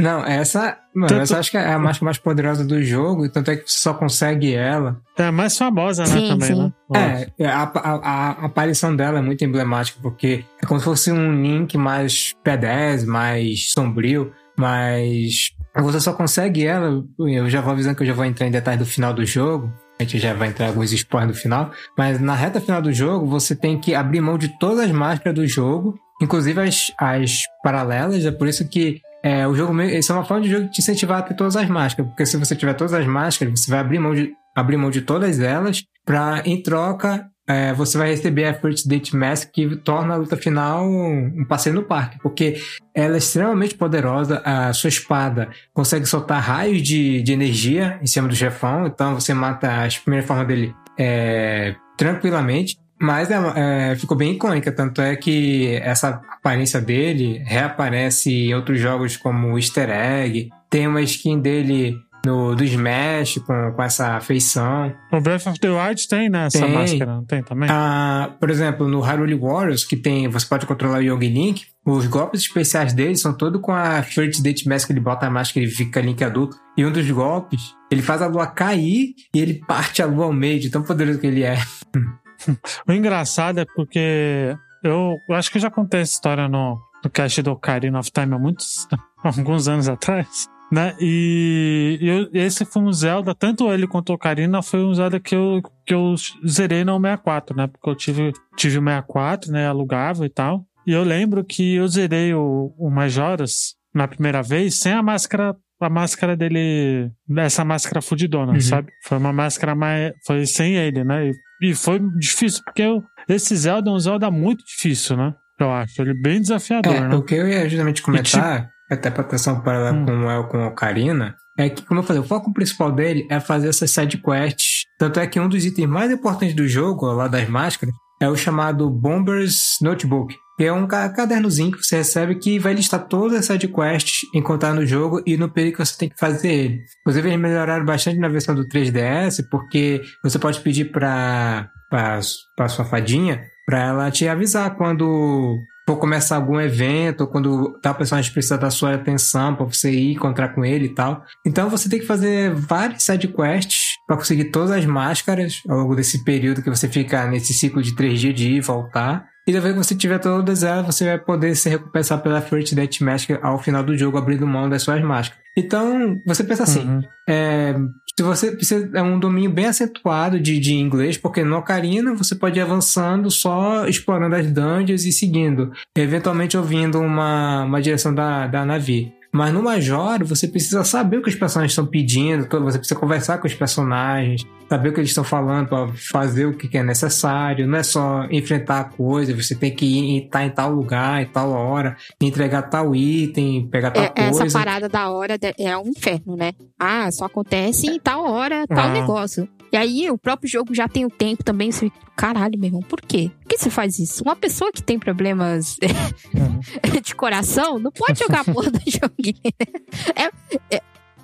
[0.00, 0.76] Não, essa.
[0.94, 3.70] Mano, Tanto- essa acho que é a máscara mais poderosa do jogo, tanto é que
[3.70, 5.00] você só consegue ela.
[5.16, 6.72] É a mais famosa, né, Sim, também, sim.
[6.90, 7.26] né?
[7.38, 11.12] É, a, a, a- a aparição dela é muito emblemática, porque é como se fosse
[11.12, 17.02] um Link mais P10, mais sombrio, mas você só consegue ela.
[17.18, 19.72] Eu já vou avisando que eu já vou entrar em detalhes do final do jogo.
[19.98, 21.70] A gente já vai entrar em alguns spoilers no final.
[21.96, 25.34] Mas na reta final do jogo, você tem que abrir mão de todas as máscaras
[25.34, 28.24] do jogo, inclusive as, as paralelas.
[28.24, 30.80] É por isso que é, o jogo isso é uma forma de jogo de te
[30.80, 32.10] incentivar a ter todas as máscaras.
[32.10, 35.02] Porque se você tiver todas as máscaras, você vai abrir mão de, abrir mão de
[35.02, 40.14] todas elas, pra em troca é, você vai receber a First Date Mask que torna
[40.14, 42.18] a luta final um, passeio no parque.
[42.22, 42.60] Porque
[42.94, 48.28] ela é extremamente poderosa, a sua espada consegue soltar raios de, de energia em cima
[48.28, 52.78] do chefão, então você mata as primeiras formas dele é, tranquilamente.
[53.00, 58.78] Mas é, é, ficou bem icônica, tanto é que essa aparência dele reaparece em outros
[58.78, 60.50] jogos como Easter Egg.
[60.68, 64.92] Tem uma skin dele no, do Smash, com, com essa feição.
[65.12, 66.46] O Breath of the Wild tem, né?
[66.46, 66.72] Essa Tem.
[66.72, 67.68] máscara, não tem também?
[67.70, 72.06] Ah, por exemplo, no Hyrule Warriors, que tem, você pode controlar o Yogi Link, os
[72.06, 75.68] golpes especiais dele são todos com a First Date Mask, ele bota a máscara e
[75.68, 76.56] fica Link adulto.
[76.76, 80.32] E um dos golpes, ele faz a lua cair e ele parte a lua ao
[80.32, 81.58] meio, de tão poderoso que ele é.
[82.88, 87.10] O engraçado é porque eu, eu acho que eu já contei essa história no, no
[87.10, 88.86] cast do Ocarina of Time há muitos,
[89.22, 90.94] alguns anos atrás, né?
[91.00, 95.34] E, eu- esse foi um Zelda, tanto ele quanto o Ocarina foi um Zelda que
[95.34, 96.14] eu, que eu
[96.46, 97.66] zerei no 64, né?
[97.66, 99.66] Porque eu tive, tive o 64, né?
[99.68, 100.64] Alugava e tal.
[100.86, 105.54] E eu lembro que eu zerei o, o Majoras na primeira vez sem a máscara
[105.82, 108.60] a máscara dele, essa máscara fudidona, Uhum.
[108.60, 108.92] sabe?
[109.02, 111.28] Foi uma máscara mais, foi sem ele, né?
[111.28, 115.34] E, e foi difícil, porque eu, esse Zelda é um Zelda muito difícil, né?
[115.58, 116.00] Eu acho.
[116.00, 117.14] Ele é bem desafiador, É, né?
[117.14, 120.06] o que eu ia justamente comentar, até pra atenção paralela Hum.
[120.06, 123.26] com o El com o Ocarina, é que, como eu falei, o foco principal dele
[123.30, 124.84] é fazer essas side quests.
[124.98, 128.36] Tanto é que um dos itens mais importantes do jogo, lá das máscaras, é o
[128.36, 130.34] chamado Bomber's Notebook.
[130.64, 134.74] É um ca- cadernozinho que você recebe que vai listar todas as side quests encontrar
[134.74, 136.84] no jogo e no período que você tem que fazer ele.
[137.00, 142.84] Inclusive, eles melhoraram bastante na versão do 3DS, porque você pode pedir pra, pra sua
[142.84, 148.56] fadinha pra ela te avisar quando for começar algum evento, ou quando tal personagem precisa
[148.58, 151.24] da sua atenção pra você ir encontrar com ele e tal.
[151.44, 155.96] Então você tem que fazer várias side quests pra conseguir todas as máscaras ao longo
[155.96, 159.24] desse período que você fica nesse ciclo de três dias de ir e voltar.
[159.50, 163.00] E depois que você tiver todas elas, você vai poder se recompensar pela First Death
[163.00, 165.42] Mask ao final do jogo, abrindo mão das suas máscaras.
[165.58, 167.02] Então, você pensa assim, Uhum.
[167.28, 167.74] é,
[168.16, 172.36] se você precisa, é um domínio bem acentuado de, de inglês, porque no Ocarina você
[172.36, 178.46] pode ir avançando só explorando as dungeons e seguindo, eventualmente ouvindo uma, uma direção da,
[178.46, 179.12] da Navi.
[179.32, 183.38] Mas no Major, você precisa saber o que os personagens estão pedindo, você precisa conversar
[183.38, 187.66] com os personagens, saber o que eles estão falando para fazer o que é necessário.
[187.66, 191.26] Não é só enfrentar a coisa, você tem que ir estar em tal lugar, em
[191.26, 194.58] tal hora, entregar tal item, pegar tal É, essa coisa.
[194.58, 196.52] parada da hora é um inferno, né?
[196.78, 198.92] Ah, só acontece em tal hora, tal Ah.
[198.92, 199.48] negócio.
[199.72, 201.70] E aí, o próprio jogo já tem o tempo também.
[201.70, 203.30] Você caralho, meu irmão, por quê?
[203.40, 204.22] Por que você faz isso?
[204.22, 205.76] Uma pessoa que tem problemas
[206.34, 207.00] Uhum.
[207.00, 209.40] de coração não pode jogar a porra do joguinho.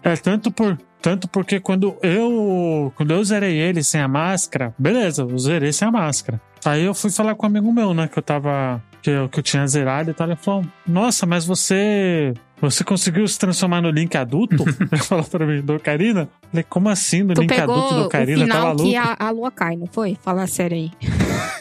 [0.03, 5.23] É tanto por tanto porque quando eu quando eu zerei ele sem a máscara, beleza,
[5.23, 6.41] eu zerei sem a máscara.
[6.65, 9.39] Aí eu fui falar com um amigo meu, né, que eu tava que eu, que
[9.39, 13.91] eu tinha zerado e tal, ele falou: "Nossa, mas você você conseguiu se transformar no
[13.91, 16.29] Link adulto?" ele falou pra mim, do Ocarina.
[16.51, 18.39] Falei: "Como assim, do Tu Link adulto do o Ocarina?
[18.41, 20.17] Tá final maluco?" que a, a lua cai, não foi?
[20.21, 20.91] Fala sério aí.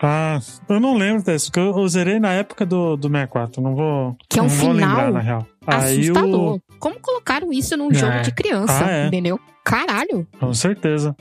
[0.00, 3.74] Ah, eu não lembro desse, porque eu, eu zerei na época do, do 64, não
[3.74, 5.46] vou Que é um não vou final lembrar na real.
[5.66, 6.54] Aí Assustador.
[6.54, 7.94] o Como colocaram isso num É.
[7.94, 9.06] jogo de criança, Ah, é.
[9.08, 9.38] entendeu?
[9.64, 10.26] Caralho.
[10.38, 11.14] Com certeza.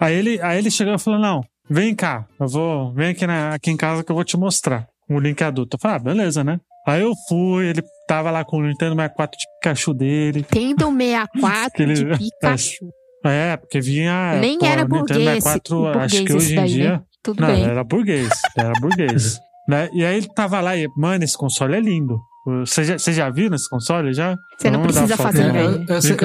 [0.00, 2.92] Aí ele, aí ele chegou e falou: Não, vem cá, eu vou.
[2.94, 5.76] Vem aqui, na, aqui em casa que eu vou te mostrar o link adulto.
[5.76, 6.60] Eu falei, ah, beleza, né?
[6.86, 10.42] Aí eu fui, ele tava lá com o Nintendo 64 de Pikachu dele.
[10.48, 12.86] Tendo 64 Aquele- de Pikachu.
[13.24, 14.38] É, porque vinha.
[14.40, 16.92] Nem pô, era o Nintendo burguês, 64, acho burguês que hoje em daí, dia.
[16.92, 17.02] né?
[17.22, 17.64] Tudo Não, bem.
[17.64, 18.28] era burguês.
[18.56, 19.38] Era burguês.
[19.68, 19.90] né?
[19.92, 22.18] E aí ele tava lá e, mano, esse console é lindo.
[22.64, 24.14] Você já, você já viu nesse console?
[24.14, 24.34] Já?
[24.56, 25.48] Você não precisa fazer aí.
[25.48, 26.14] É, inveja.
[26.14, 26.16] eu,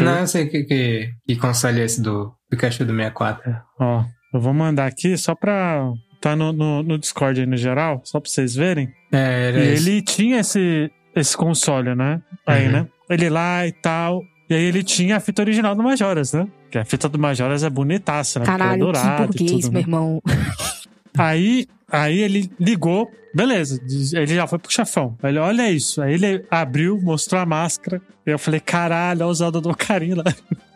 [0.00, 3.54] eu não, eu sei que, que, que console é esse do Pikachu do 64.
[3.78, 5.92] Ó, eu vou mandar aqui só pra.
[6.20, 8.88] Tá no, no, no Discord aí no geral, só pra vocês verem.
[9.12, 9.88] É, era E esse.
[9.88, 12.20] ele tinha esse, esse console, né?
[12.46, 12.72] Aí, Uhum.
[12.72, 12.86] né?
[13.08, 14.22] Ele lá e tal.
[14.50, 16.48] E aí ele tinha a fita original do Majoras, né?
[16.70, 18.46] Que a fita do Majoras é bonitaça, né?
[18.46, 19.80] Porque Caralho, é que dourado e burguês, tudo, meu né?
[19.80, 20.22] irmão.
[21.16, 23.08] Aí, aí ele ligou,
[23.38, 23.80] beleza,
[24.14, 25.16] ele já foi pro chefão.
[25.22, 26.02] Ele, olha isso.
[26.02, 28.02] Aí ele abriu, mostrou a máscara.
[28.26, 30.22] E eu falei, caralho, olha o Zelda do Ocarina.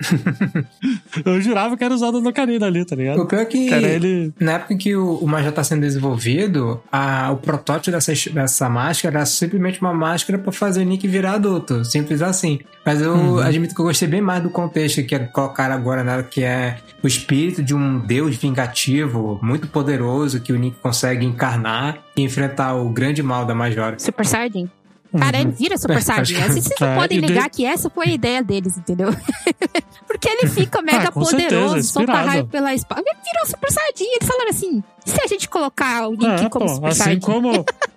[1.24, 3.20] eu jurava que era o Zelda do Ocarina ali, tá ligado?
[3.20, 4.32] O pior é que, ele.
[4.40, 8.68] na época em que o, o Major tá sendo desenvolvido, a, o protótipo dessa, dessa
[8.70, 11.84] máscara era simplesmente uma máscara pra fazer o Nick virar adulto.
[11.84, 12.60] Simples assim.
[12.86, 13.38] Mas eu Uhum.
[13.38, 17.06] admito que eu gostei bem mais do contexto que colocaram agora nela, que é o
[17.06, 22.88] espírito de um deus vingativo muito poderoso que o Nick consegue encarnar e enfrentar o
[22.88, 23.98] grande mal da Majora.
[23.98, 24.70] Super Saiyajin.
[25.18, 26.36] Cara, ele vira Super É, Saiyajin.
[26.42, 29.08] Assim, vocês não É, podem de- negar que essa foi a ideia deles, entendeu?
[30.06, 33.02] Porque ele fica mega Ah, com certeza, poderoso, solta raio pela espada.
[33.06, 34.04] Ele virou Super Saiyajin.
[34.04, 36.98] Eles falaram assim: e se a gente colocar o Link É, como pô, Super assim
[36.98, 37.20] Saiyajin?
[37.20, 37.64] como.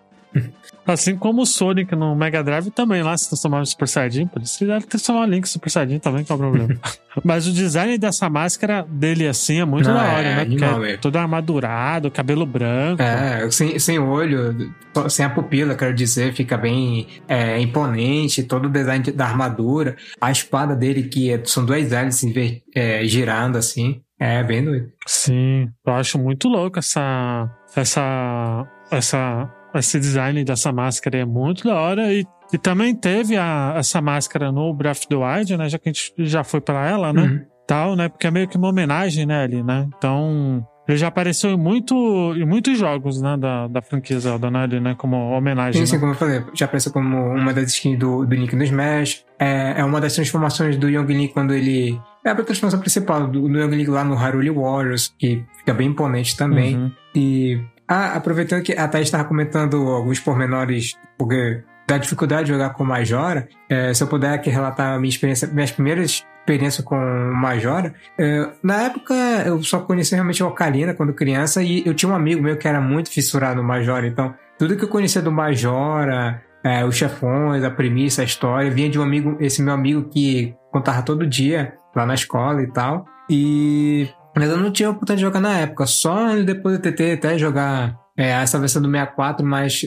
[0.86, 4.66] Assim como o Sonic no Mega Drive também lá se transformava Super Saiyajin, por isso
[4.66, 6.80] deve transformar Link Super Saiyajin também, qual é o problema.
[7.24, 10.46] Mas o design dessa máscara dele assim é muito Não, da hora, é né?
[10.46, 13.02] Porque animal é todo armadurado, cabelo branco.
[13.02, 14.72] É, sem, sem olho,
[15.10, 19.96] sem a pupila, quero dizer, fica bem é, imponente, todo o design de- da armadura,
[20.20, 22.34] a espada dele, que é- são duas hélices
[22.76, 24.88] é, girando assim, é bem doido.
[25.08, 27.50] Sim, eu acho muito louco essa.
[27.76, 28.66] essa.
[28.92, 29.50] essa.
[29.80, 32.14] Esse design dessa máscara é muito da hora.
[32.14, 35.70] E, e também teve a, essa máscara no Breath of the Wild, né?
[35.70, 37.24] Já que a gente já foi pra ela, né?
[37.24, 37.46] Uhum.
[37.68, 38.10] Tal, né?
[38.10, 39.88] Porque é meio que uma homenagem, né, ali, né?
[39.98, 40.66] Então.
[40.88, 41.96] Ele já apareceu em, muito,
[42.36, 45.82] em muitos jogos, né, da, da franquia Zelda, né, ali, né, como homenagem.
[45.82, 46.00] Sim, sim, né?
[46.00, 49.26] como eu falei, já apareceu como uma das skins do, do Link no Smash.
[49.40, 52.00] É, é uma das transformações do Young Link quando ele.
[52.24, 55.88] É a transformação principal do, do Young Link lá no Hyrule Warriors, que fica bem
[55.88, 56.76] imponente também.
[56.76, 56.92] Uhum.
[57.16, 62.72] E ah, aproveitando que a Thaís estava comentando alguns pormenores, porque da dificuldade de jogar
[62.72, 66.96] com Majora, é, se eu puder aqui relatar a minha experiência, minhas primeiras experiências com
[66.96, 69.14] Majora, é, na época
[69.46, 72.68] eu só conhecia realmente a Ocarina quando criança e eu tinha um amigo meu que
[72.68, 77.64] era muito fissurado no Majora, então tudo que eu conhecia do Majora, é, os chefões,
[77.64, 81.76] a premissa, a história, vinha de um amigo, esse meu amigo que contava todo dia
[81.96, 83.06] lá na escola e tal.
[83.30, 87.38] E mas eu não tinha oportunidade de jogar na época, só depois eu tentei até
[87.38, 89.82] jogar é, essa versão do 64, mas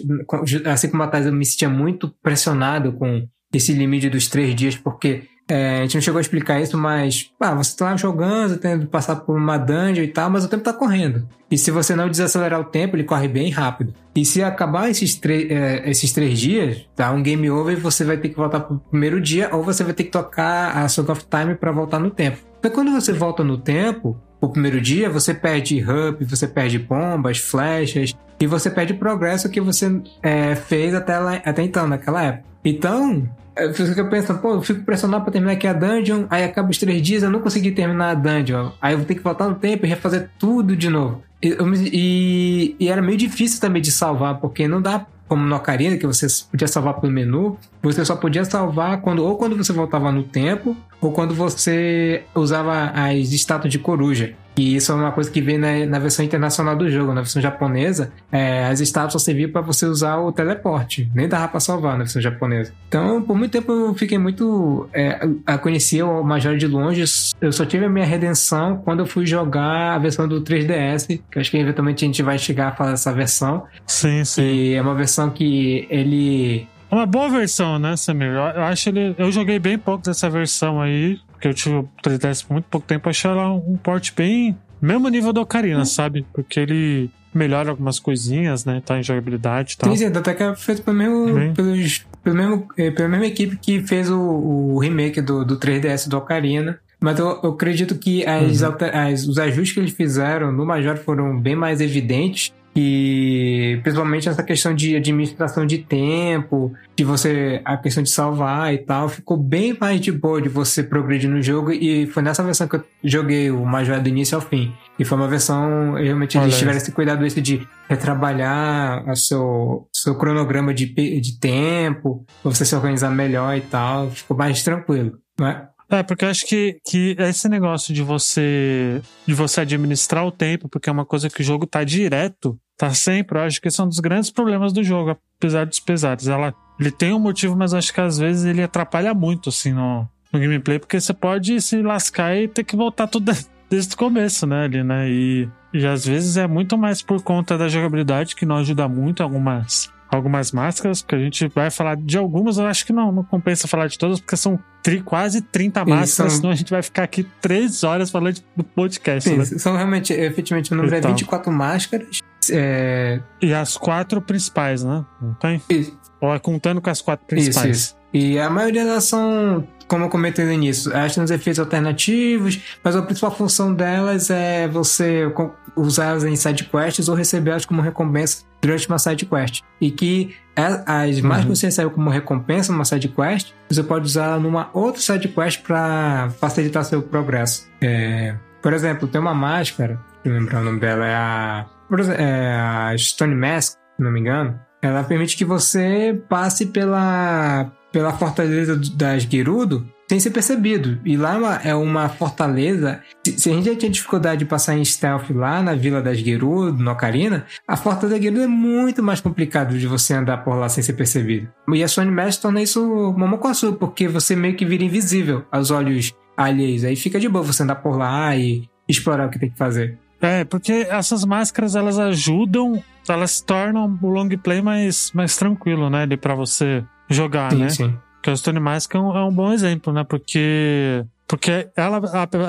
[0.67, 4.77] assim como a Thais, eu me sentia muito pressionado com esse limite dos três dias,
[4.77, 8.59] porque é, a gente não chegou a explicar isso, mas ah, você tá lá jogando,
[8.59, 11.27] tendo que passar por uma dungeon e tal, mas o tempo tá correndo.
[11.51, 13.95] E se você não desacelerar o tempo, ele corre bem rápido.
[14.15, 18.19] E se acabar esses, é, esses três dias, tá um game over e você vai
[18.19, 21.25] ter que voltar pro primeiro dia, ou você vai ter que tocar a Song of
[21.25, 22.37] Time para voltar no tempo.
[22.59, 27.39] Então quando você volta no tempo, o primeiro dia, você perde hub, você perde bombas,
[27.39, 32.23] flechas, e você perde o progresso que você é, fez até, lá, até então, naquela
[32.23, 32.45] época.
[32.65, 36.71] Então, eu fico pensando, pô, eu fico pressionado pra terminar aqui a dungeon, aí acaba
[36.71, 38.71] os três dias, eu não consegui terminar a dungeon.
[38.81, 41.23] Aí eu vou ter que voltar no tempo e refazer tudo de novo.
[41.43, 41.57] E,
[41.93, 46.07] e- e era meio difícil também de salvar, porque não dá como no Ocarina, que
[46.07, 50.23] você podia salvar pelo menu, você só podia salvar quando ou quando você voltava no
[50.23, 54.35] tempo, ou quando você usava as estátuas de coruja.
[54.59, 57.15] E isso é uma coisa que vem na, na versão internacional do jogo.
[57.15, 61.09] Na versão japonesa, é, as estátuas só serviam para você usar o teleporte.
[61.15, 62.73] Nem dava para salvar na versão japonesa.
[62.89, 64.89] Então, por muito tempo eu fiquei muito.
[64.93, 67.05] É, a conhecer o Major de longe.
[67.41, 71.07] Eu só tive a minha redenção quando eu fui jogar a versão do 3DS.
[71.31, 73.65] Que eu acho que eventualmente a gente vai chegar a falar dessa versão.
[73.87, 74.43] Sim, sim.
[74.43, 76.67] E é uma versão que ele.
[76.91, 78.29] É uma boa versão, né, Samir?
[78.29, 79.15] Eu, eu acho ele.
[79.17, 82.87] Eu joguei bem pouco dessa versão aí, porque eu tive o 3DS por muito pouco
[82.87, 83.09] tempo.
[83.09, 84.57] Achei ela um porte bem.
[84.83, 86.27] Mesmo nível do Ocarina, sabe?
[86.33, 88.83] Porque ele melhora algumas coisinhas, né?
[88.85, 89.97] Tá em jogabilidade e tal.
[89.97, 91.53] Sim, até que é feito pelo mesmo, Bem.
[91.55, 96.09] pelos, pelo mesmo, eh, pela mesma equipe que fez o, o remake do, do 3DS
[96.09, 96.79] do Ocarina.
[97.01, 98.67] Mas eu, eu acredito que as, Uhum.
[98.69, 102.53] alter- as- os ajustes que eles fizeram no Major foram bem mais evidentes.
[102.81, 107.61] E principalmente essa questão de administração de tempo, de você.
[107.65, 111.43] a questão de salvar e tal, ficou bem mais de boa de você progredir no
[111.43, 111.73] jogo.
[111.73, 114.73] E foi nessa versão que eu joguei o Major do início ao fim.
[114.97, 119.89] E foi uma versão, realmente, Olha eles tiveram esse cuidado esse de retrabalhar o seu,
[119.93, 125.19] seu cronograma de, de tempo, pra você se organizar melhor e tal, ficou mais tranquilo,
[125.41, 125.67] né?
[125.91, 130.69] É, porque eu acho que, que esse negócio de você de você administrar o tempo,
[130.69, 133.81] porque é uma coisa que o jogo tá direto, tá sempre, eu acho que esse
[133.81, 136.29] é um dos grandes problemas do jogo, apesar dos pesares.
[136.29, 140.09] Ela, ele tem um motivo, mas acho que às vezes ele atrapalha muito, assim, no,
[140.33, 143.33] no gameplay, porque você pode se lascar e ter que voltar tudo
[143.69, 147.59] desde o começo, né, ali, né, e, e às vezes é muito mais por conta
[147.59, 152.17] da jogabilidade, que não ajuda muito algumas algumas máscaras, porque a gente vai falar de
[152.17, 155.85] algumas, eu acho que não, não compensa falar de todas, porque são tri- quase 30
[155.85, 159.45] máscaras, são- senão a gente vai ficar aqui três horas falando do podcast, Sim, né?
[159.45, 161.11] são realmente, efetivamente, o número é Então.
[161.11, 162.21] 24 máscaras.
[162.51, 165.05] É, E as quatro principais, né?
[165.21, 165.61] Não tem?
[165.69, 165.99] Isso.
[166.21, 167.77] Ou é contando com as quatro isso, principais?
[167.77, 167.99] isso.
[168.13, 172.59] E a maioria delas são, como eu comentei no início, elas têm uns efeitos alternativos,
[172.83, 175.31] mas a principal função delas é você
[175.77, 179.61] usá-las em side quests ou receber elas como recompensa durante uma side quest.
[179.81, 181.55] E que a- as mais que Uhum.
[181.55, 186.31] você recebe como recompensa numa side quest, você pode usar numa outra side quest para
[186.41, 187.69] facilitar seu progresso.
[187.81, 192.21] É, por exemplo, tem uma máscara, eu lembrar o nome dela, é a, por exemplo,
[192.21, 194.59] é a Stone Mask, se não me engano.
[194.83, 200.99] Ela permite que você passe pela pela fortaleza das Gerudo sem ser percebido.
[201.05, 203.01] E lá é uma, é uma fortaleza.
[203.27, 206.83] Se, a gente já tinha dificuldade de passar em stealth lá na Vila das Gerudo,
[206.83, 210.83] no Ocarina, a Fortaleza Gerudo é muito mais complicado de você andar por lá sem
[210.83, 211.49] ser percebido.
[211.75, 216.15] E a Sony Mesh torna isso momocosu, porque você meio que vira invisível aos olhos
[216.37, 216.85] alheios.
[216.85, 219.99] Aí fica de boa você andar por lá e explorar o que tem que fazer.
[220.21, 226.07] É, porque essas máscaras elas ajudam, elas tornam o long play mais, mais tranquilo, né?
[226.17, 227.69] para você jogar, sim, né?
[227.69, 227.99] Sim.
[228.23, 230.05] Que o Stone Mask é um, é um bom exemplo, né?
[230.05, 232.01] Porque, porque ela,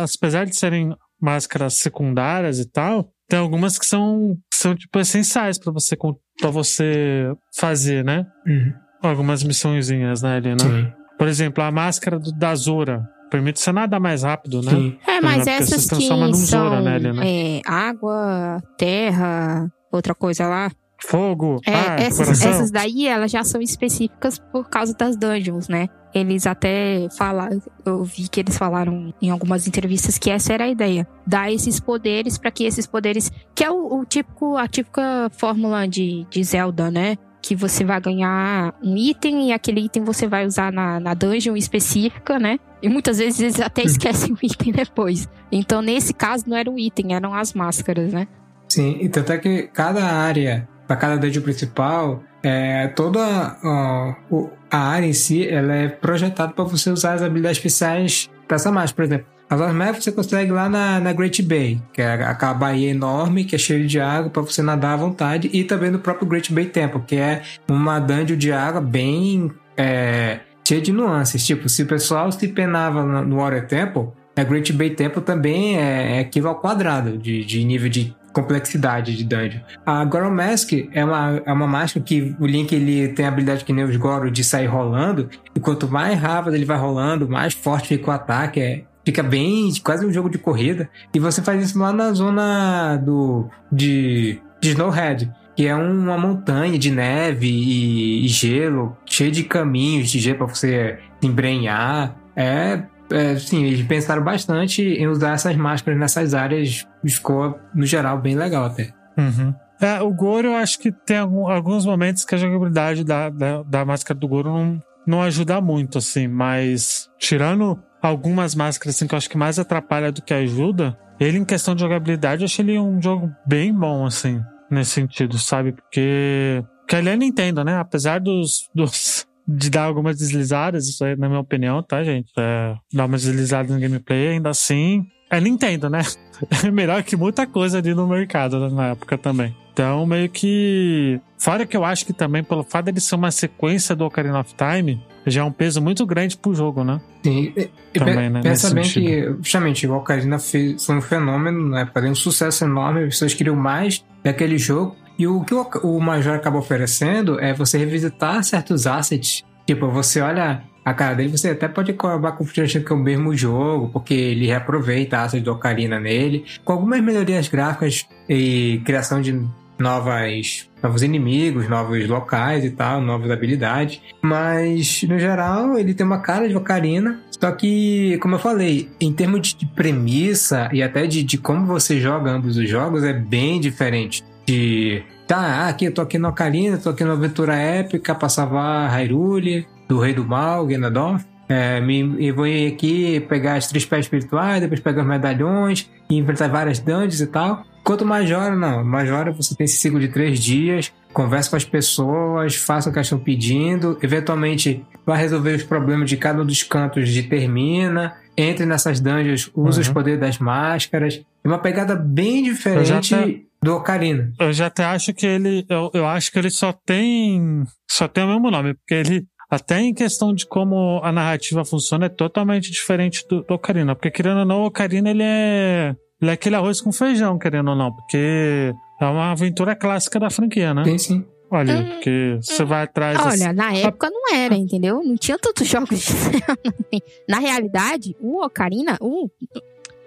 [0.03, 5.71] apesar de serem máscaras secundárias e tal, tem algumas que são, são tipo, essenciais para
[5.71, 5.95] você,
[6.39, 8.25] pra você fazer, né?
[8.47, 8.73] Uhum.
[9.01, 10.57] Algumas missõezinhas, né, ali, né?
[10.59, 10.91] Sim.
[11.17, 13.03] Por exemplo, a máscara do, da Zora.
[13.29, 14.71] Permite você nadar mais rápido, né?
[14.71, 14.97] Sim.
[15.07, 17.21] É, mas Porque essas que são Zora, né, ali, né?
[17.25, 20.71] é, água, terra, outra coisa lá.
[21.01, 22.51] Fogo, É, ar, essas, coração.
[22.51, 25.87] essas daí, elas já são específicas por causa das dungeons, né?
[26.13, 30.67] Eles até falaram, eu vi que eles falaram em algumas entrevistas que essa era a
[30.67, 31.07] ideia.
[31.25, 33.31] Dar esses poderes para que esses poderes.
[33.55, 37.15] Que é o, o típico, a típica fórmula de, de Zelda, né?
[37.41, 41.55] Que você vai ganhar um item e aquele item você vai usar na, na dungeon
[41.55, 42.59] específica, né?
[42.81, 45.27] E muitas vezes eles até esquecem o item depois.
[45.51, 48.27] Então, nesse caso, não era um item, eram as máscaras, né?
[48.67, 54.49] Sim, e tanto é que cada área, para cada dungeon principal, é, toda ó, o-
[54.71, 58.95] a área em si, ela é projetada para você usar as habilidades especiais dessa máscara.
[58.95, 62.91] Por exemplo, as Ormef você consegue lá na, na Great Bay, que é aquela baía
[62.91, 66.27] enorme que é cheia de água para você nadar à vontade, e também no próprio
[66.27, 71.45] Great Bay Temple, que é uma dungeon de água bem é, cheia de nuances.
[71.45, 76.17] Tipo, se o pessoal se penava no Water Temple, a Great Bay Temple também é,
[76.17, 79.61] é aquilo ao quadrado de, de nível de complexidade de dungeon.
[79.83, 83.65] A Goro Mask é uma, é uma máscara que o Link ele tem a habilidade
[83.65, 87.55] que nem os Goro de sair rolando, e quanto mais rápido ele vai rolando, mais
[87.55, 88.59] forte fica o ataque.
[88.59, 90.87] É, fica bem, quase um jogo de corrida.
[91.13, 95.31] E você faz isso lá na zona do de, de Snowhead.
[95.59, 100.47] Que é uma montanha de neve e, e gelo, cheio de caminhos de gelo para
[100.47, 102.15] você embrenhar.
[102.33, 106.87] É, é, sim, eles pensaram bastante em usar essas máscaras nessas áreas.
[107.05, 108.93] Ficou, no geral, bem legal até.
[109.17, 109.53] Uhum.
[109.81, 113.83] É, o Goro, eu acho que tem alguns momentos que a jogabilidade da, da, da
[113.83, 119.17] máscara do Goro não, não ajuda muito, assim, mas tirando algumas máscaras assim, que eu
[119.17, 122.79] acho que mais atrapalha do que ajuda, ele, em questão de jogabilidade, eu achei ele
[122.79, 125.71] um jogo bem bom, assim, nesse sentido, sabe?
[125.73, 126.63] Porque.
[126.81, 127.77] Porque ele é Nintendo, né?
[127.77, 128.67] Apesar dos.
[128.73, 132.31] dos de dar algumas deslizadas, isso aí, na minha opinião, tá, gente?
[132.37, 135.03] É, dar umas deslizadas no gameplay, ainda assim.
[135.29, 136.01] É Nintendo, né?
[136.65, 139.53] É melhor que muita coisa ali no mercado né, na época também.
[139.73, 141.19] Então, meio que.
[141.37, 144.53] Fora que eu acho que também, pelo fato de ser uma sequência do Ocarina of
[144.55, 147.01] Time, já é um peso muito grande pro jogo, né?
[147.23, 149.05] Sim, e- e Também, pe- né, pensa bem sentido.
[149.37, 153.33] que, justamente, o Ocarina fez, foi um fenômeno, época, deu um sucesso enorme, as pessoas
[153.33, 154.95] queriam mais daquele jogo.
[155.17, 159.43] E o que o, Major acaba oferecendo é você revisitar certos assets.
[159.67, 163.35] Tipo, você olha a cara dele, você até pode acabar confundindo que é o mesmo
[163.35, 169.45] jogo, porque ele reaproveita assets do Ocarina nele, com algumas melhorias gráficas e criação de
[169.79, 174.01] novas novos inimigos, novos locais e tal, novas habilidades.
[174.21, 177.19] Mas, no geral, ele tem uma cara de Ocarina.
[177.31, 181.99] Só que, como eu falei, em termos de premissa e até de, de como você
[181.99, 184.23] joga ambos os jogos, é bem diferente.
[184.45, 188.89] De, tá, aqui eu tô aqui no Ocarina, tô aqui na Aventura Épica pra salvar
[188.89, 191.25] Hyrule, do Rei do Mal, Ganondorf.
[191.47, 196.17] É, me, eu vou aqui pegar as três pés espirituais, depois pegar os medalhões e
[196.17, 197.63] enfrentar várias dungeons e tal.
[197.89, 198.83] Enquanto Majora, não.
[198.85, 202.99] Majora você tem esse ciclo de três dias, conversa com as pessoas, faça o que
[202.99, 208.15] elas estão pedindo, eventualmente vai resolver os problemas de cada um dos cantos de termina,
[208.37, 209.81] entre nessas dungeons, usa Uhum.
[209.81, 211.19] os poderes das máscaras.
[211.43, 214.31] É uma pegada bem diferente até- do Ocarina.
[214.39, 215.65] Eu já até acho que ele.
[215.67, 217.63] Eu, eu acho que ele só tem.
[217.89, 219.25] Só tem o mesmo nome, porque ele.
[219.49, 223.95] Até em questão de como a narrativa funciona, é totalmente diferente do, do Ocarina.
[223.95, 225.95] Porque, querendo ou não, o Ocarina ele é.
[226.21, 227.91] Ele é aquele arroz com feijão, querendo ou não.
[227.93, 230.83] Porque é uma aventura clássica da franquia, né?
[230.83, 231.25] Tem sim.
[231.51, 233.17] Olha, Hum, porque você vai atrás.
[233.19, 235.01] assim, Olha, na época não era, entendeu?
[235.03, 236.53] Não tinha tantos jogos de Zelda.
[236.63, 237.01] assim.
[237.27, 239.27] Na realidade, o Ocarina, o,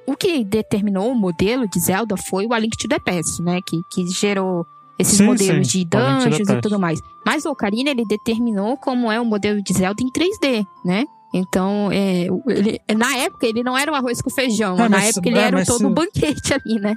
[0.06, 3.58] o que determinou o modelo de Zelda foi o A Link to the Past, né?
[3.66, 4.64] Que, que gerou
[4.98, 7.00] esses Sim, modelos sim, de dungeons e tudo mais.
[7.26, 11.04] Mas o Ocarina, ele determinou como é o modelo de Zelda em 3D, né?
[11.34, 14.74] Então, é, ele- na época, ele não era um arroz com feijão.
[14.74, 16.96] É, na mas- época, ele é, era todo se- um banquete ali, né?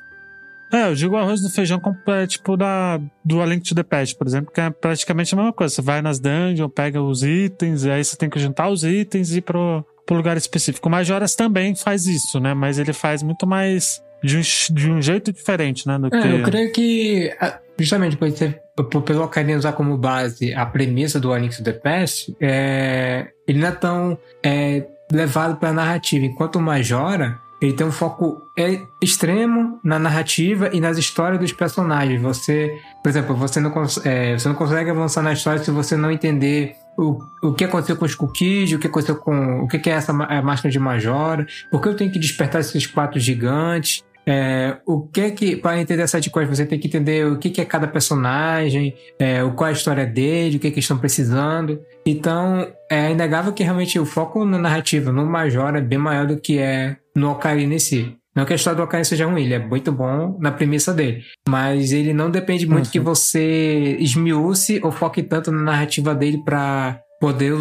[0.74, 3.84] É, eu digo arroz do feijão com, é, tipo da, do A Link to the
[3.84, 5.74] Past, por exemplo, que é praticamente a mesma coisa.
[5.74, 9.32] Você vai nas dungeons, pega os itens, e aí você tem que juntar os itens
[9.32, 10.90] e ir pro, pro lugar específico.
[10.90, 12.54] O Majoras também faz isso, né?
[12.54, 14.42] Mas ele faz muito mais de um,
[14.74, 15.98] de um jeito diferente, né?
[16.00, 16.28] Do É, que...
[16.28, 17.32] eu creio que,
[17.80, 22.36] justamente por você, por- pelo Ocarina usar como base a premissa do A the Past,
[22.42, 27.92] é, ele não é tão é, levado para narrativa, enquanto o Majora ele tem um
[27.92, 32.22] foco é, extremo na narrativa e nas histórias dos personagens.
[32.22, 33.72] Você, por exemplo, você não,
[34.04, 37.96] é, você não consegue avançar na história se você não entender o, o que aconteceu
[37.96, 40.80] com os cookies, o que aconteceu com o que, que é essa a máscara de
[40.80, 44.04] Majora, por que eu tenho que despertar esses quatro gigantes.
[44.28, 47.50] É, o que é que, para entender essa coisa, você tem que entender o que,
[47.50, 50.86] que é cada personagem, é, o qual é a história dele, o que, que eles
[50.86, 51.80] estão precisando.
[52.06, 56.38] Então, é inegável que realmente o foco na narrativa no Major é bem maior do
[56.38, 58.16] que é no Ocarina em si.
[58.36, 61.24] Não que a história do Ocarina seja ruim, ele é muito bom na premissa dele.
[61.48, 62.92] Mas ele não depende muito Uhum.
[62.92, 67.54] que você esmiúce ou foque tanto na narrativa dele para poder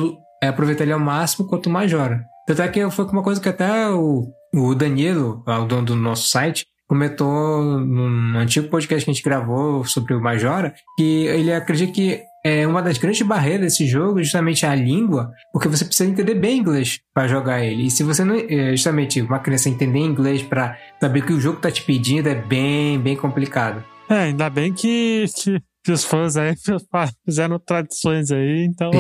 [0.43, 2.25] é, aproveitar ele ao máximo quanto o Majora.
[2.47, 6.29] Tanto é que foi uma coisa que até o, o Danilo, o dono do nosso
[6.29, 11.93] site, comentou num antigo podcast que a gente gravou sobre o Majora, que ele acredita
[11.93, 16.11] que é uma das grandes barreiras desse jogo é justamente a língua, porque você precisa
[16.11, 17.87] entender bem inglês para jogar ele.
[17.87, 21.41] E se você não, é, justamente, uma criança entender inglês para saber o que o
[21.41, 23.83] jogo tá te pedindo é bem, bem complicado.
[24.11, 26.55] É, ainda bem que, que, que os fãs aí
[27.25, 28.91] fizeram tradições aí, então.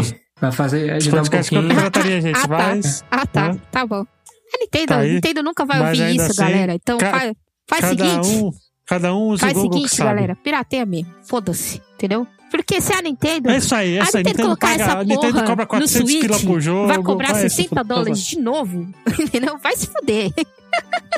[0.40, 1.68] Vai fazer ajudar um pouquinho.
[1.68, 2.48] contrataria a gente, Ah, tá.
[2.48, 3.04] mas.
[3.10, 3.52] Ah, tá.
[3.52, 3.60] né?
[3.70, 4.06] Tá bom.
[4.52, 5.02] A Nintendo, Tá.
[5.02, 6.74] Nintendo nunca vai Mas ouvir isso, assim, galera.
[6.74, 7.32] Então faz,
[7.68, 8.28] faz seguinte.
[8.28, 8.50] um,
[8.86, 10.36] cada um usa Faz o Google seguinte, galera.
[10.36, 11.12] Pirateia mesmo.
[11.24, 11.82] Foda-se.
[11.94, 12.26] Entendeu?
[12.50, 13.50] Porque se a Nintendo.
[13.50, 14.22] É isso aí, é a isso aí.
[14.22, 16.86] Nintendo Nintendo, colocar paga, essa a Nintendo porra cobra no 400 Switch, pila por jogo.
[16.86, 18.88] vai cobrar vai, 60 dólares de novo.
[19.18, 19.58] Entendeu?
[19.58, 20.30] Vai se fuder.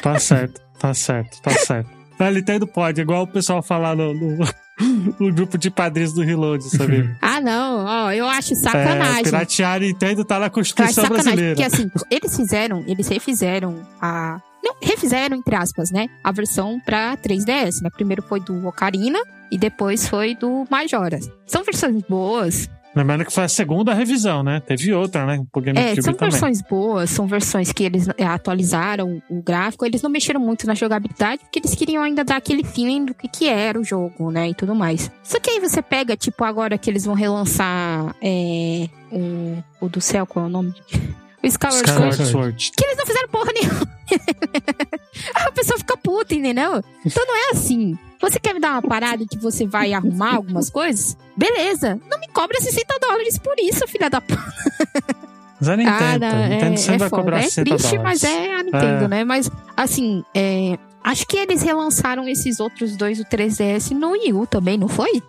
[0.02, 1.90] Tá certo, tá certo, tá certo.
[2.18, 4.38] A Nintendo pode, igual o pessoal falar no, no,
[5.18, 7.14] no grupo de padrinhos do Reload, sabe?
[7.20, 7.84] Ah, não.
[7.84, 9.24] Ó, eu acho É, sacanagem.
[9.24, 11.54] piratear a Nintendo tá na Eu acho Constituição brasileira.
[11.54, 14.40] porque assim, eles fizeram, eles refizeram a.
[14.62, 16.08] Não, refizeram, entre aspas, né?
[16.24, 17.82] A versão pra 3DS.
[17.82, 17.90] Né?
[17.90, 19.18] Primeiro foi do Ocarina
[19.50, 21.30] e depois foi do Majoras.
[21.46, 22.68] São versões boas.
[22.96, 24.58] Lembrando que foi a segunda revisão, né?
[24.58, 25.44] Teve outra, né?
[25.52, 26.30] Pro É, GameCube são também.
[26.30, 29.84] versões boas, são versões que eles é, atualizaram o gráfico.
[29.84, 33.28] Eles não mexeram muito na jogabilidade, porque eles queriam ainda dar aquele feeling do que,
[33.28, 34.48] que era o jogo, né?
[34.48, 35.10] E tudo mais.
[35.22, 40.00] Só que aí você pega, tipo, agora que eles vão relançar é, o, o do
[40.00, 40.74] céu, qual é o nome?
[41.42, 42.08] O Skyward Sword.
[42.10, 42.72] Skyward Sword.
[42.76, 43.86] que eles não fizeram porra nenhuma.
[45.46, 46.82] a pessoa fica puta, entendeu?
[47.04, 47.96] Então não é assim.
[48.20, 51.16] Você quer me dar uma parada que você vai arrumar algumas coisas?
[51.36, 52.00] Beleza.
[52.10, 54.42] Não me cobra 60 dólares por isso, filha da puta.
[55.60, 57.22] Mas a Nintendo, Ah, não, Nintendo é, sempre é vai foda.
[57.22, 58.22] cobrar É 60 triste, dólares.
[58.22, 59.08] mas é a Nintendo, É.
[59.08, 59.24] né?
[59.24, 64.46] Mas, assim, é, acho que eles relançaram esses outros dois, o 3DS, no Wii U
[64.46, 65.22] também, não foi?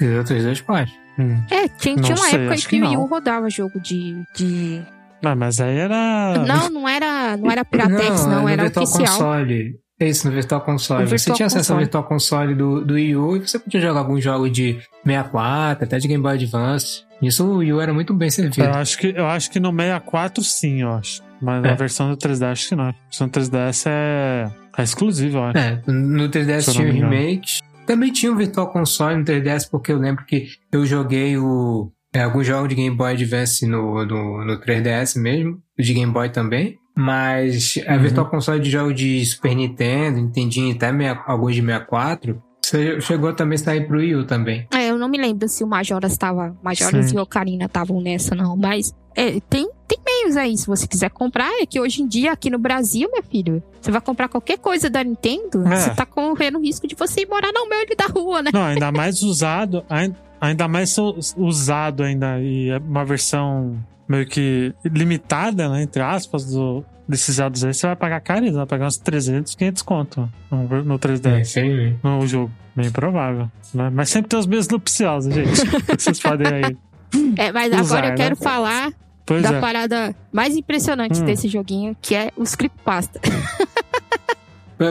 [0.00, 0.90] E outros dois pode.
[1.18, 1.36] Hum.
[1.50, 3.06] É, tinha, Não tinha uma sei, época em que, que o Wii U não.
[3.06, 4.14] rodava jogo de...
[4.34, 4.82] de...
[5.22, 6.44] Ah, mas aí era.
[6.46, 9.06] Não, não era, não era Piratex, não, no era Virtual oficial.
[9.18, 9.78] Console.
[10.00, 11.04] É isso, no Virtual Console.
[11.04, 11.78] O você Virtual tinha acesso ao.
[11.78, 15.98] Virtual Console do, do Wii U e você podia jogar alguns jogos de 64, até
[15.98, 17.02] de Game Boy Advance.
[17.22, 18.60] Isso o Wii U era muito bem servido.
[18.66, 21.22] Eu acho, que, eu acho que no 64 sim, eu acho.
[21.40, 21.74] Mas na É.
[21.76, 22.84] versão do 3DS acho que não.
[22.88, 25.58] A versão do 3DS é, é exclusiva, eu acho.
[25.58, 27.12] É, no 3DS Se eu não tinha engano.
[27.12, 27.58] remakes.
[27.86, 32.22] Também tinha o Virtual Console no 3DS, porque eu lembro que eu joguei o, é,
[32.22, 36.78] alguns jogos de Game Boy Advance no, no, no 3DS mesmo, de Game Boy também.
[36.96, 37.98] Mas a Uhum.
[38.02, 43.00] Virtual Console de jogos de Super Nintendo, Nintendinho e até meia- alguns de 64, che-
[43.00, 44.66] chegou também a sair pro Wii U também.
[44.72, 46.56] É, eu não me lembro se o Majoras estava.
[46.62, 47.16] Majoras Sim.
[47.16, 48.56] e Ocarina estavam nessa, não.
[48.56, 51.50] Mas é, tem, tem meios aí, se você quiser comprar.
[51.60, 54.88] É que hoje em dia, aqui no Brasil, meu filho, você vai comprar qualquer coisa
[54.88, 55.76] da Nintendo, É.
[55.76, 58.50] você tá correndo o risco de você ir morar no meio da rua, né?
[58.54, 60.96] Não, ainda mais usado, ain- ainda mais
[61.36, 63.76] usado ainda, e é uma versão
[64.08, 68.66] meio que limitada, né, entre aspas, do, desses dados aí, você vai pagar caríssimo, vai
[68.66, 71.98] pagar uns 300, 500 conto no, no 3DS, infelizmente.
[72.02, 72.52] no jogo.
[72.76, 73.50] Bem provável.
[73.72, 73.90] Né?
[73.90, 75.50] Mas sempre tem os mesmos nupciosos, gente.
[75.96, 76.76] Vocês podem aí.
[77.36, 78.16] É, mas Usar, agora eu né?
[78.16, 78.92] quero falar
[79.24, 79.60] Pois da é.
[79.60, 81.24] parada mais impressionante Hum.
[81.24, 83.20] desse joguinho, que é os creepypasta.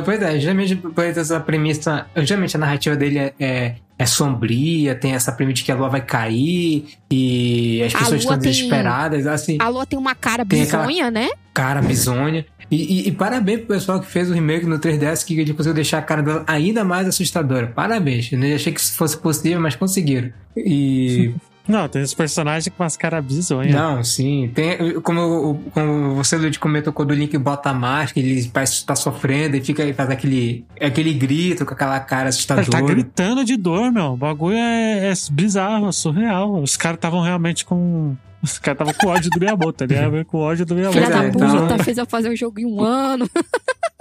[0.05, 2.07] Pois é, geralmente por essa premissa.
[2.15, 5.89] Geralmente a narrativa dele é, é, é sombria, tem essa premissa de que a lua
[5.89, 10.61] vai cair e as pessoas estão tem- desesperadas, assim, A Lua tem uma cara Tem
[10.61, 11.29] bizonha, né?
[11.53, 12.45] cara bizonha.
[12.71, 15.75] E, e, e parabéns pro pessoal que fez o remake no 3DS, que ele conseguiu
[15.75, 17.67] deixar a cara dela ainda mais assustadora.
[17.67, 18.31] Parabéns.
[18.31, 20.31] Eu não achei que isso fosse possível, mas conseguiram.
[20.57, 21.33] E
[21.67, 23.73] Não, tem os personagens com as caras bizonhas.
[23.73, 24.51] Não, sim.
[24.53, 28.95] Tem, como, como você, Luiz, comentou quando o Link bota a máscara, ele parece estar
[28.95, 32.65] sofrendo e fica e faz aquele, aquele grito com aquela cara assustadora.
[32.65, 34.13] Ele tá gritando de dor, meu.
[34.13, 36.61] O bagulho é, é bizarro, é surreal.
[36.61, 38.15] Os caras estavam realmente com.
[38.41, 40.99] Os caras estavam com ódio do Miyamoto, ele ia com ódio do Miyamoto.
[40.99, 43.29] Filha da é, puta, então- fez eu fazer um jogo em um ano.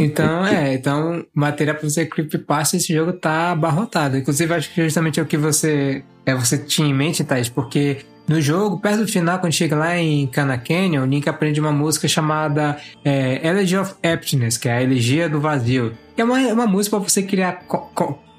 [0.00, 4.16] Então, é, então, material pra você creepypasta, esse jogo tá abarrotado.
[4.16, 7.98] Inclusive, acho que justamente é o que você, é, você tinha em mente, Thaís, porque
[8.30, 11.72] no jogo, perto do final, quando chega lá em Cana Canyon, o Link aprende uma
[11.72, 15.92] música chamada é, Elegy of Emptiness, que é a elegia do vazio.
[16.14, 17.64] Que é uma, uma música pra você criar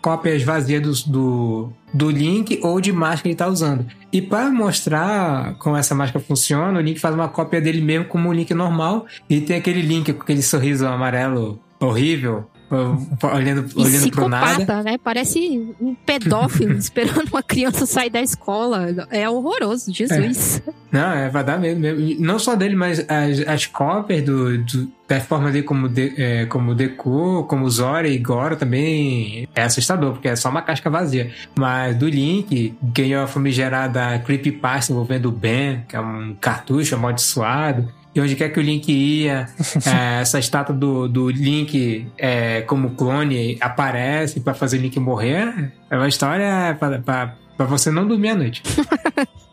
[0.01, 3.85] cópias vazias do, do, do Link ou de máscara que ele tá usando.
[4.11, 8.29] E para mostrar como essa máscara funciona, o Link faz uma cópia dele mesmo como
[8.29, 14.29] um Link normal e tem aquele Link com aquele sorriso amarelo horrível, olhando, olhando pro
[14.29, 14.83] nada.
[14.83, 14.97] Né?
[14.97, 19.07] Parece um pedófilo esperando uma criança sair da escola.
[19.09, 20.61] É horroroso, Jesus.
[20.91, 22.23] Não, é, vai dar medo mesmo.
[22.23, 26.45] Não só dele, mas as, as cópias do, do, da forma dele como, de, é,
[26.45, 31.31] como Deku, como Zora e Goro também é assustador, porque é só uma casca vazia.
[31.55, 37.87] Mas do Link, ganhou a famigerada Creepypasta envolvendo o Ben, que é um cartucho amaldiçoado.
[38.13, 39.47] E onde quer que o Link ia,
[39.85, 45.71] é, essa estátua do, do Link é, como clone aparece pra fazer o Link morrer.
[45.89, 48.61] É uma história pra você não dormir à noite.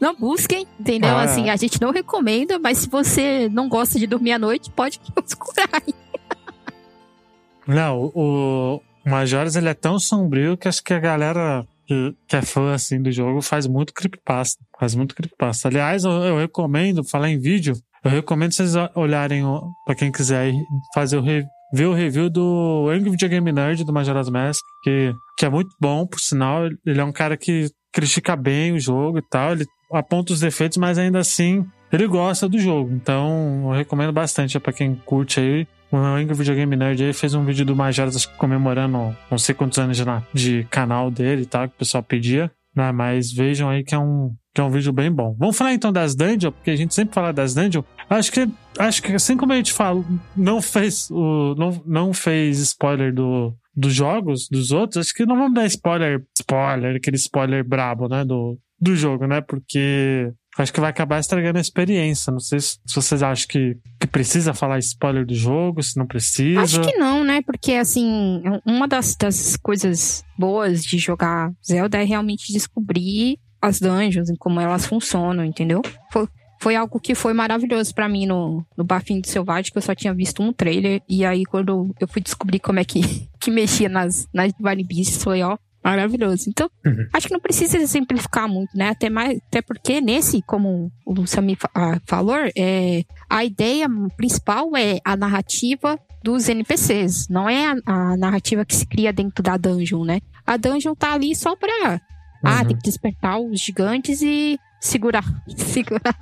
[0.01, 1.11] Não busquem, entendeu?
[1.11, 1.23] Ah.
[1.23, 5.01] Assim, a gente não recomenda, mas se você não gosta de dormir à noite, pode
[5.13, 5.83] procurar.
[7.67, 12.37] Não, o, o Majoras ele é tão sombrio que acho que a galera que, que
[12.37, 14.63] é fã assim do jogo faz muito creepypasta.
[14.79, 15.69] Faz muito creepypasta.
[15.69, 17.75] Aliás, eu, eu recomendo, falar em vídeo,
[18.05, 19.43] eu recomendo vocês olharem,
[19.85, 20.53] pra quem quiser
[20.95, 21.23] fazer o
[21.73, 25.71] ver o review do Angry Video Game Nerd do Majora's Mask, que, que é muito
[25.81, 26.67] bom, por sinal.
[26.87, 29.53] Ele é um cara que critica bem o jogo e tal.
[29.53, 32.91] Ele aponta os defeitos, mas ainda assim ele gosta do jogo.
[32.93, 35.67] Então, eu recomendo bastante pra quem curte aí.
[35.91, 39.79] O Angry Video Game Nerd aí fez um vídeo do Majoras comemorando não sei quantos
[39.79, 42.51] anos de, de canal dele e tal, que o pessoal pedia.
[42.77, 42.93] Né?
[42.93, 45.37] Mas vejam aí que é um que é um vídeo bem bom.
[45.39, 47.85] Vamos falar então das dungeons, porque a gente sempre fala das dungeons.
[48.11, 50.05] Acho que acho que assim como a gente fala,
[50.37, 55.37] não fez o não, não fez spoiler do dos jogos dos outros, acho que não
[55.37, 59.41] vamos dar spoiler, spoiler, aquele spoiler brabo, né, do do jogo, né?
[59.41, 62.33] Porque acho que vai acabar estragando a experiência.
[62.33, 66.07] Não sei se, se vocês acham que, que precisa falar spoiler do jogo, se não
[66.07, 66.61] precisa.
[66.61, 67.43] Acho que não, né?
[67.43, 74.29] Porque, assim, uma das, das coisas boas de jogar Zelda é realmente descobrir as dungeons
[74.31, 75.83] e como elas funcionam, entendeu?
[76.13, 76.29] Foi,
[76.61, 79.95] foi algo que foi maravilhoso pra mim no, no Bafinho do Selvagem, que eu só
[79.95, 81.03] tinha visto um trailer.
[81.09, 83.01] E aí, quando eu fui descobrir como é que,
[83.41, 86.45] que mexia nas, nas Divine Beasts, foi, ó, maravilhoso.
[86.49, 87.07] Então, Uhum.
[87.13, 88.89] acho que não precisa simplificar muito, né?
[88.91, 93.87] Até, mais, até porque nesse, como o Samir fa- ah, falou, é, a ideia
[94.17, 99.43] principal é a narrativa dos NPCs, não é a, a narrativa que se cria dentro
[99.43, 100.21] da dungeon, né?
[100.45, 102.01] A dungeon tá ali só pra.
[102.43, 102.67] Ah, Uhum.
[102.69, 105.25] tem que despertar os gigantes e segurar.
[105.57, 106.17] segurar.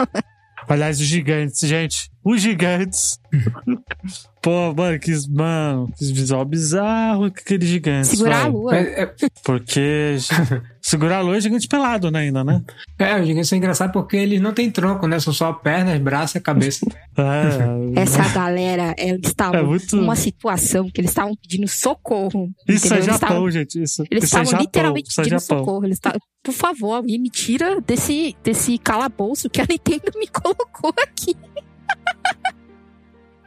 [0.68, 2.10] Aliás, os gigantes, gente.
[2.24, 3.20] Os gigantes.
[4.46, 8.10] Pô, mano, que, mano, que visual bizarro com aqueles gigantes.
[8.10, 8.50] segurar a vai.
[8.52, 8.72] lua.
[8.74, 10.16] Mas, é, Porque
[10.80, 12.62] segurar a lua é gigante pelado, né, ainda, né?
[12.96, 15.18] é, os gigantes são engraçados porque eles não têm tronco, né?
[15.18, 16.86] São só pernas, braços e cabeça.
[17.18, 22.48] É, Essa galera, eles estavam É muito- numa situação que eles estavam pedindo socorro.
[22.68, 22.92] Isso entendeu?
[22.92, 23.82] é Eles Japão, estavam- gente.
[23.82, 24.60] Isso, Eles isso é estavam Japão.
[24.64, 25.58] literalmente isso é pedindo Japão.
[25.58, 25.84] socorro.
[25.84, 30.94] Eles estavam, por favor, alguém me tira desse, desse calabouço que a Nintendo me colocou
[31.02, 31.34] aqui.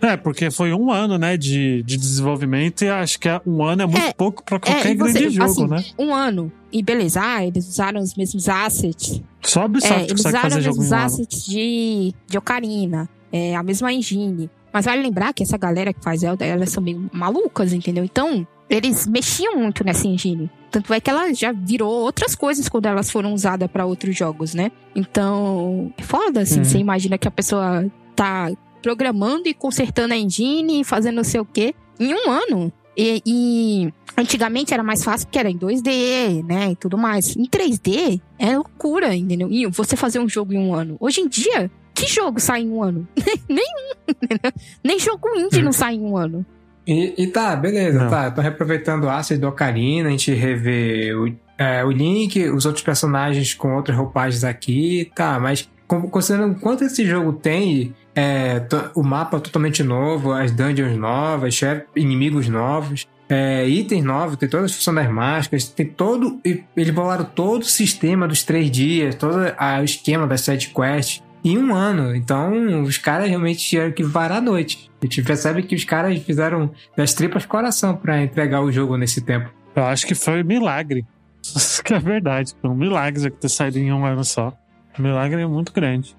[0.01, 3.81] É, porque foi um ano, né, de, de desenvolvimento e acho que é- um ano
[3.81, 5.83] é muito É, pouco pra qualquer É, você- grande jogo, assim, né?
[5.97, 6.51] Um ano.
[6.71, 9.21] E beleza, ah, eles usaram os mesmos assets.
[9.41, 13.09] Só a É, eles usaram fazer os mesmos assets de, de Ocarina.
[13.31, 14.49] É, a mesma engine.
[14.71, 18.03] Mas vale lembrar que essa galera que faz Zelda, elas são meio malucas, entendeu?
[18.03, 20.49] Então, eles mexiam muito nessa engine.
[20.71, 24.53] Tanto é que ela já virou outras coisas quando elas foram usadas pra outros jogos,
[24.53, 24.71] né?
[24.95, 26.59] Então, é foda, assim.
[26.59, 26.63] Uhum.
[26.65, 27.85] Você imagina que a pessoa
[28.15, 28.51] tá
[28.82, 32.71] programando e consertando a engine, fazendo não sei o quê, em um ano.
[32.97, 36.71] E, e antigamente era mais fácil porque era em 2D, né?
[36.71, 37.36] E tudo mais.
[37.36, 39.49] Em 3D é loucura, entendeu?
[39.49, 40.97] E você fazer um jogo em um ano.
[40.99, 43.07] Hoje em dia, que jogo sai em um ano?
[43.47, 44.51] Nenhum, entendeu?
[44.84, 46.45] Nem jogo indie não sai em um ano.
[46.86, 48.09] E, e tá, beleza, Não.
[48.09, 48.32] tá.
[48.32, 52.84] Tô reaproveitando o Acid do Ocarina, a gente revê o, é, o Link, os outros
[52.84, 58.62] personagens com outras roupagens aqui, tá, mas considerando quanto esse jogo tem, é,
[58.95, 61.60] o mapa totalmente novo, as dungeons novas,
[61.95, 66.39] inimigos novos, é, itens novos, tem todas as funções das máscaras, tem todo.
[66.43, 71.24] Eles bolaram todo o sistema dos três dias, todo a- o esquema das side quests
[71.43, 72.16] em um ano.
[72.16, 74.89] Então, os caras realmente tiveram que varar a noite.
[75.01, 79.22] A gente percebe que os caras fizeram das tripas coração pra entregar o jogo nesse
[79.22, 79.49] tempo.
[79.76, 81.05] Eu acho que foi milagre.
[81.41, 82.53] Isso que é verdade.
[82.60, 84.51] Foi um milagre já que ter saído em um ano só.
[84.99, 86.18] Um milagre muito grande.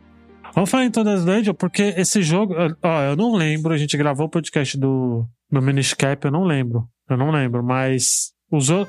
[0.54, 2.54] Vamos falar então das dungeons, porque esse jogo.
[2.82, 6.86] Ó, eu não lembro, a gente gravou o podcast do, do Miniscap, eu não lembro.
[7.08, 8.32] Eu não lembro, mas.
[8.52, 8.86] Usou.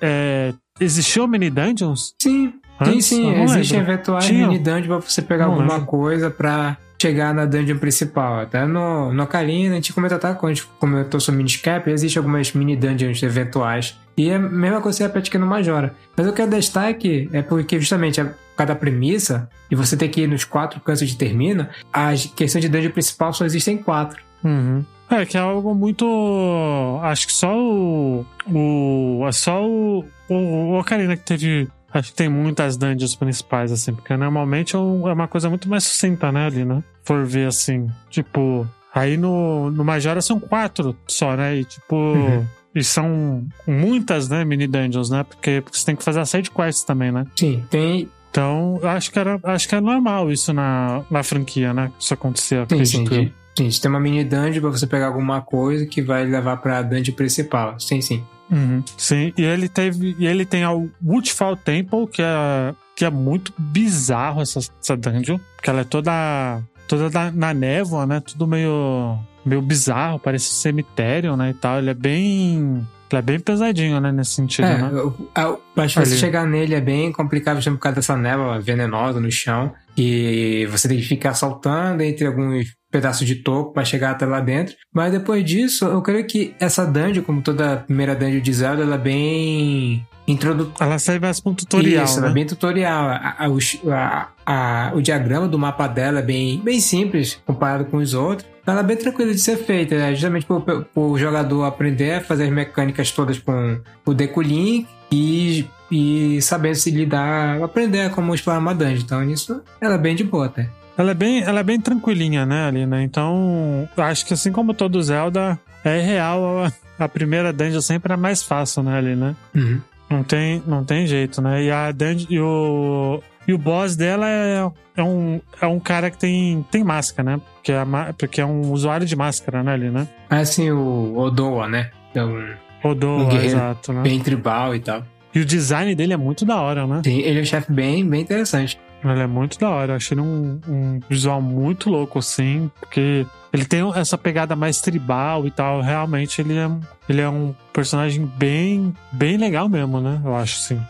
[0.00, 2.14] É, existiu Mini Dungeons?
[2.22, 3.06] Sim, sim, Antes?
[3.06, 3.22] sim.
[3.36, 4.46] Não Existem eventuais Tinha?
[4.46, 5.86] mini dungeons pra você pegar Não alguma lembro.
[5.86, 8.38] coisa pra chegar na dungeon principal.
[8.40, 10.34] Até no, no Ocarina, a gente comentou, tá?
[10.34, 13.98] Quando a gente comentou sobre Miniscap, existem algumas mini dungeons eventuais.
[14.20, 15.94] E é a mesma coisa que você aqui no Majora.
[16.14, 20.44] Mas eu destaque é porque justamente a cada premissa, e você tem que ir nos
[20.44, 24.22] quatro cantos de termina, a questão de dungeon principal só existem quatro.
[24.44, 24.84] Uhum.
[25.08, 27.00] É, que é algo muito.
[27.02, 28.26] Acho que só o.
[28.46, 31.68] o é só o, o, Ocarina que teve.
[31.92, 35.82] Acho que tem muitas dungeons principais, assim, porque normalmente é é uma coisa muito mais
[35.84, 36.84] sucinta, né, ali, né?
[37.02, 37.90] For ver assim.
[38.10, 38.68] Tipo.
[38.94, 41.56] Aí no, no Majora são quatro só, né?
[41.56, 41.96] E tipo.
[41.96, 42.46] Uhum.
[42.74, 45.24] E são muitas, né, mini dungeons, né?
[45.24, 47.24] Porque, porque você tem que fazer a side quests também, né?
[47.36, 48.08] Sim, tem.
[48.30, 51.90] Então, acho que era, acho que é normal isso na, na franquia, né?
[51.98, 53.22] Isso acontecer, Sim, sim, acredito eu.
[53.24, 53.32] sim.
[53.70, 57.14] Sim, tem uma mini dungeon pra você pegar alguma coisa que vai levar pra dungeon
[57.14, 57.78] principal.
[57.80, 58.22] Sim, sim.
[58.50, 60.14] Uhum, sim, e ele teve.
[60.18, 60.70] E ele tem a
[61.04, 65.38] Woodfall Temple, que é, que é muito bizarro essa, essa dungeon.
[65.56, 66.62] Porque ela é toda.
[66.88, 68.20] toda da- na névoa, né?
[68.20, 69.18] Tudo meio.
[69.44, 71.50] Meio bizarro, parece um cemitério, né?
[71.50, 71.78] E tal.
[71.78, 72.86] Ele é bem.
[73.12, 74.12] Ele é bem pesadinho, né?
[74.12, 74.90] Nesse sentido, É, né?
[75.34, 79.30] a- mas pra você chegar nele é bem complicado por causa dessa névoa venenosa no
[79.32, 79.72] chão.
[79.98, 84.38] E você tem que ficar saltando entre alguns pedaços de topo para chegar até lá
[84.40, 84.76] dentro.
[84.94, 88.94] Mas depois disso, eu creio que essa dungeon, como toda primeira dungeon de Zelda, ela
[88.94, 90.84] é bem introdutória.
[90.84, 92.30] Ela serve mais pra um tutorial, Isso, ela né?
[92.30, 93.08] é bem tutorial.
[93.08, 93.58] A- a- o,
[93.92, 98.48] a- a- o diagrama do mapa dela é bem, bem simples comparado com os outros.
[98.66, 100.12] Ela é bem tranquila de ser feita, né?
[100.14, 106.40] justamente para o jogador aprender a fazer as mecânicas todas com o Deku-Link e, e
[106.42, 108.98] saber se lidar, aprender a como explorar uma dungeon.
[109.02, 110.68] Então, isso ela é bem de boa até.
[110.96, 113.02] Ela é bem, ela é bem tranquilinha, né, ali, né?
[113.02, 116.64] Então, acho que assim como todo Zelda, é real,
[116.98, 119.34] a, a primeira dungeon sempre é mais fácil, né, ali, né?
[119.54, 119.80] Uhum.
[120.10, 121.62] Não tem, não tem jeito, né?
[121.62, 126.10] E a dungeon, e o, e o boss dela é, é, um, é um cara
[126.10, 127.40] que tem, tem máscara, né?
[127.54, 127.84] Porque é,
[128.18, 130.08] porque é um usuário de máscara, né, ali, né?
[130.28, 131.90] Mas assim, o Odoa, né?
[132.12, 134.02] É um Rodou, Um exato, né?
[134.02, 135.04] bem tribal e tal.
[135.34, 137.02] E o design dele é muito da hora, né?
[137.04, 138.80] Sim, ele é um chefe bem, bem interessante.
[139.02, 139.92] Ele é muito da hora.
[139.92, 144.80] Eu achei ele um, um visual muito louco, assim, porque ele tem essa pegada mais
[144.80, 145.80] tribal e tal.
[145.80, 146.70] Realmente, ele é,
[147.08, 150.20] ele é um personagem bem, bem legal mesmo, né?
[150.24, 150.80] Eu acho, assim.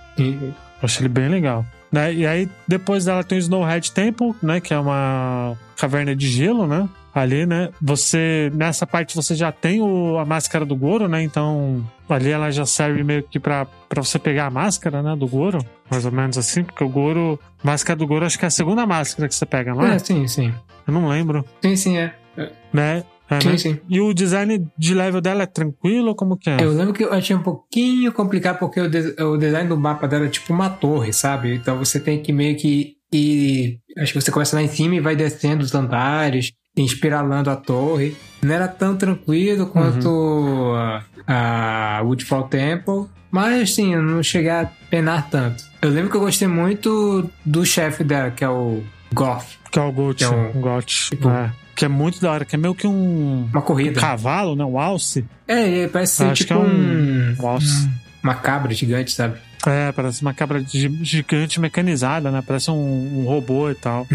[0.43, 1.65] Eu acho ele bem legal.
[1.91, 2.15] Né?
[2.15, 4.61] E aí, depois dela tem o Snowhead Temple, né?
[4.61, 6.89] Que é uma caverna de gelo, né?
[7.15, 7.71] Ali, né?
[7.83, 11.23] Você, nessa parte, você já tem o, a máscara do Goro, né?
[11.23, 15.17] Então, ali ela já serve meio que pra, pra você pegar a máscara, né?
[15.17, 15.59] Do Goro.
[15.91, 17.39] Mais ou menos assim, porque o Goro...
[17.63, 19.97] Máscara do Goro, acho que é a segunda máscara que você pega, não é?
[19.97, 20.55] É, sim, sim.
[20.87, 22.15] Eu não lembro, Sim, sim, é.
[22.73, 23.05] né?
[23.29, 23.59] É, Sim, né?
[23.59, 23.79] sim.
[23.89, 26.17] E o design de level dela é tranquilo?
[26.17, 26.57] Como que é?
[26.61, 30.09] Eu lembro que eu achei um pouquinho complicado porque o, de- o design do mapa
[30.09, 31.55] dela é tipo uma torre, sabe?
[31.55, 33.79] Então você tem que meio que ir.
[33.99, 38.16] Acho que você começa lá em cima e vai descendo os andares, espiralando a torre.
[38.43, 40.73] Não era tão tranquilo quanto
[41.27, 45.62] a, a Woodfall Temple, mas sim, eu não cheguei a penar tanto.
[45.83, 49.45] Eu lembro que eu gostei muito do chefe dela, que é o Goth.
[49.71, 50.16] Que é o Gold.
[50.16, 50.87] Que é um- um Gold.
[50.87, 51.53] tipo- é.
[51.77, 53.49] Que é muito da hora, que é meio que um...
[53.51, 53.99] Uma um corrida.
[54.01, 54.64] cavalo, né?
[54.64, 55.25] Um alce.
[55.49, 57.89] É, ele parece ser Acho tipo que é um- um, um alce.
[58.23, 59.39] uma cabra gigante, sabe?
[59.66, 62.43] É, parece uma cabra gi- gigante mecanizada, né?
[62.47, 64.07] Parece um, um robô e tal.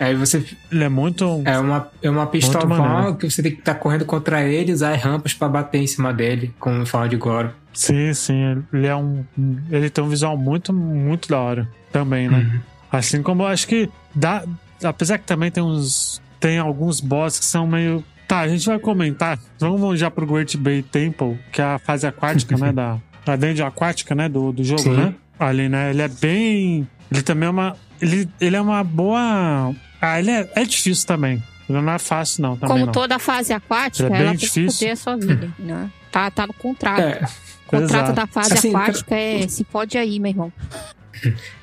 [0.00, 0.42] Aí você
[0.72, 1.42] Ele é muito.
[1.44, 4.96] É uma, é uma pistola que você tem que estar correndo contra ele e usar
[4.96, 7.52] rampas pra bater em cima dele, como fala de Goro.
[7.74, 8.64] Sim, sim.
[8.72, 9.22] Ele é um.
[9.70, 12.38] Ele tem um visual muito, muito da hora também, né?
[12.38, 12.60] Uhum.
[12.90, 14.42] Assim como eu acho que dá.
[14.82, 16.20] Apesar que também tem uns.
[16.40, 18.02] Tem alguns bosses que são meio.
[18.26, 19.38] Tá, a gente vai comentar.
[19.58, 22.72] Vamos já pro Great Bay Temple, que é a fase aquática, né?
[22.72, 24.30] Da, a dungeon aquática, né?
[24.30, 24.96] Do, do jogo, Sim.
[24.96, 25.14] né?
[25.38, 25.90] Ali, né?
[25.90, 26.88] Ele é bem.
[27.12, 27.76] Ele também é uma.
[28.00, 29.74] Ele, ele é uma boa.
[30.00, 31.42] Ah, ele é, é difícil também.
[31.68, 32.56] Ele não é fácil, não.
[32.56, 32.92] Também Como não.
[32.92, 34.90] toda fase aquática, É bem ela tem que difícil.
[34.92, 35.90] a sua vida, né?
[36.10, 37.00] Tá, tá no contrato.
[37.00, 37.24] É,
[37.66, 38.12] O contrato Exato.
[38.14, 40.52] da fase Assim, aquática é se pode aí, meu irmão.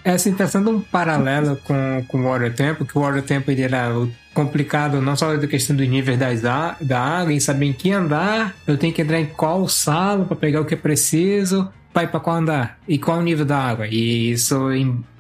[0.06, 3.64] É assim, pensando um paralelo com, com o Warrior Tempo, que o Warrior Tempo ele
[3.64, 3.90] era
[4.34, 8.56] complicado não só da questão dos níveis das, da água, em saber em que andar,
[8.68, 12.08] eu tenho que entrar em qual sala para pegar o que é preciso, para ir
[12.10, 13.88] para qual andar, e qual o nível da água.
[13.88, 14.70] E isso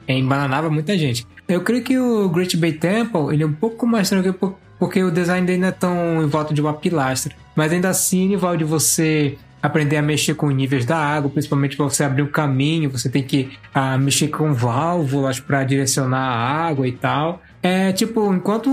[0.07, 1.25] embananava muita gente.
[1.47, 5.11] Eu creio que o Great Bay Temple ele é um pouco mais tranquilo porque o
[5.11, 7.33] design dele não é tão em volta de uma pilastra.
[7.55, 12.03] Mas ainda assim, envolve você aprender a mexer com níveis da água, principalmente para você
[12.03, 16.91] abrir o caminho, você tem que ah, mexer com válvulas para direcionar a água e
[16.91, 17.41] tal.
[17.61, 18.69] É tipo, enquanto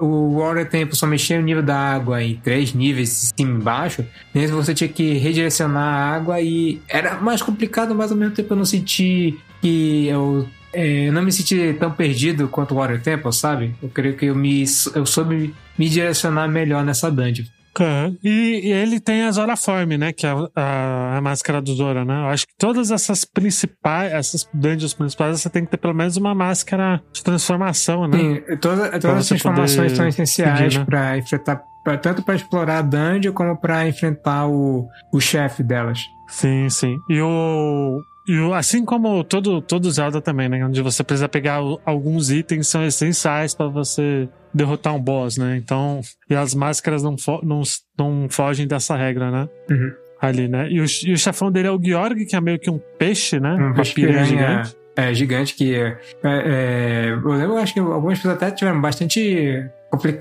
[0.00, 4.04] o Water Tempo só mexia o nível da água em três níveis, cima e embaixo,
[4.34, 8.52] nesse você tinha que redirecionar a água e era mais complicado, mas ao mesmo tempo
[8.52, 13.00] eu não senti que eu é, eu não me senti tão perdido quanto o Water
[13.00, 13.74] Temple, sabe?
[13.82, 14.64] Eu creio que eu, me,
[14.94, 17.44] eu soube me direcionar melhor nessa dungeon.
[17.80, 18.16] Uhum.
[18.22, 20.12] E, e, ele tem a Zora Form, né?
[20.12, 22.20] Que é a, a, a, máscara do Zora, né?
[22.20, 26.16] Eu acho que todas essas principais, essas dungeons principais, você tem que ter pelo menos
[26.16, 28.18] uma máscara de transformação, né?
[28.18, 30.84] Sim, toda, todas as transformações são essenciais né?
[30.84, 36.00] para enfrentar, pra, tanto para explorar a dungeon como para enfrentar o, o chefe delas.
[36.28, 36.96] Sim, sim.
[37.08, 40.64] E o, e assim como todo, todo Zelda também, né?
[40.64, 45.56] Onde você precisa pegar alguns itens são essenciais para você derrotar um boss, né?
[45.56, 46.00] Então,
[46.30, 47.62] e as máscaras não, não,
[47.98, 49.48] não fogem dessa regra, né?
[49.70, 49.92] Uhum.
[50.20, 50.70] Ali, né?
[50.70, 53.38] E o, e o chefão dele é o Georg, que é meio que um peixe,
[53.38, 53.54] né?
[53.54, 54.76] Um Uma piranha gigante.
[54.96, 55.74] É, gigante que.
[55.74, 59.68] É, é, eu lembro, acho que algumas pessoas até tiveram bastante.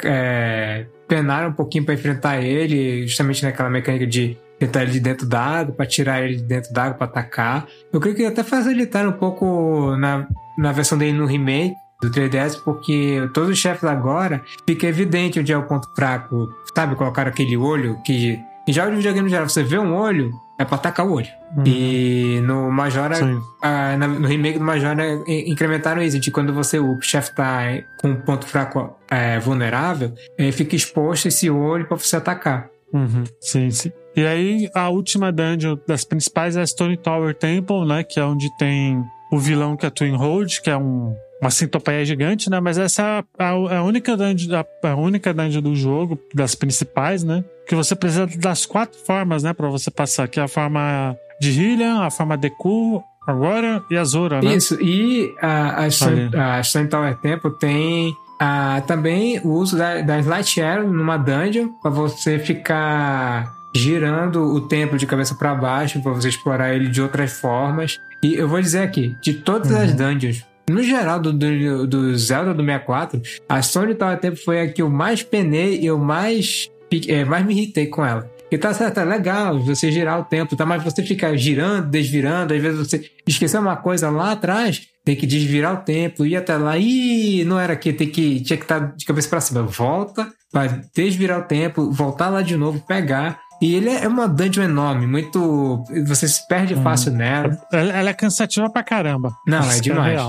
[0.04, 5.28] É, penaram um pouquinho para enfrentar ele, justamente naquela mecânica de tentar ele de dentro
[5.28, 7.68] da água, para tirar ele de dentro da água, para atacar.
[7.92, 12.62] Eu creio que até facilitaram um pouco na, na versão dele no remake do 3DS,
[12.64, 16.50] porque todos os chefes agora fica evidente onde é o ponto fraco.
[16.76, 18.40] Sabe, colocar aquele olho que.
[18.66, 21.28] Em jogos de videogame geral, você vê um olho, é pra atacar o olho.
[21.58, 21.64] Uhum.
[21.66, 23.18] E no Majora,
[23.62, 27.62] ah, no remake do Majora, incrementaram isso, de quando você, o chefe tá
[28.00, 32.70] com um ponto fraco é, vulnerável, ele fica exposto esse olho para você atacar.
[32.94, 33.26] Uhum.
[33.42, 33.92] Sim, sim.
[34.16, 38.04] E aí, a última dungeon das principais é a Stone Tower Temple, né?
[38.04, 42.06] Que é onde tem o vilão que é Twin Hold, que é um, uma centopeia
[42.06, 42.60] gigante, né?
[42.60, 46.54] Mas essa é a, a, a única dungeon, a, a, única dungeon do jogo, das
[46.54, 47.44] principais, né?
[47.68, 49.52] Que você precisa das quatro formas, né?
[49.52, 54.04] Pra você passar, que é a forma de Hylian, a forma Deku, agora e a
[54.04, 54.56] Zora, né?
[54.56, 60.02] Isso, e a, a, Stone, a Stone Tower Temple tem ah, também o uso da,
[60.02, 66.02] da Light Arrow numa dungeon para você ficar girando o templo de cabeça para baixo
[66.02, 68.00] para você explorar ele de outras formas.
[68.24, 69.78] E eu vou dizer aqui, de todas uhum.
[69.78, 74.62] as dungeons, no geral do, do, do, Zelda do 64, a Sony Tower Temple foi
[74.62, 76.70] a que eu mais penei e eu mais,
[77.08, 78.32] é, mais me irritei com ela.
[78.50, 80.64] E tá certo, é legal você girar o tempo, tá?
[80.64, 85.26] Mas você ficar girando, desvirando, às vezes você esqueceu uma coisa lá atrás, tem que
[85.26, 88.80] desvirar o tempo, ir até lá, e não era aqui, tem que, tinha que estar
[88.80, 89.64] tá de cabeça para cima.
[89.64, 93.40] Volta, vai desvirar o tempo, voltar lá de novo, pegar.
[93.64, 95.86] E ele é uma dungeon enorme, muito.
[96.06, 96.84] Você se perde hum.
[96.84, 97.58] fácil nela.
[97.72, 99.34] Ela, é cansativa pra caramba.
[99.48, 100.20] Não, é, é demais.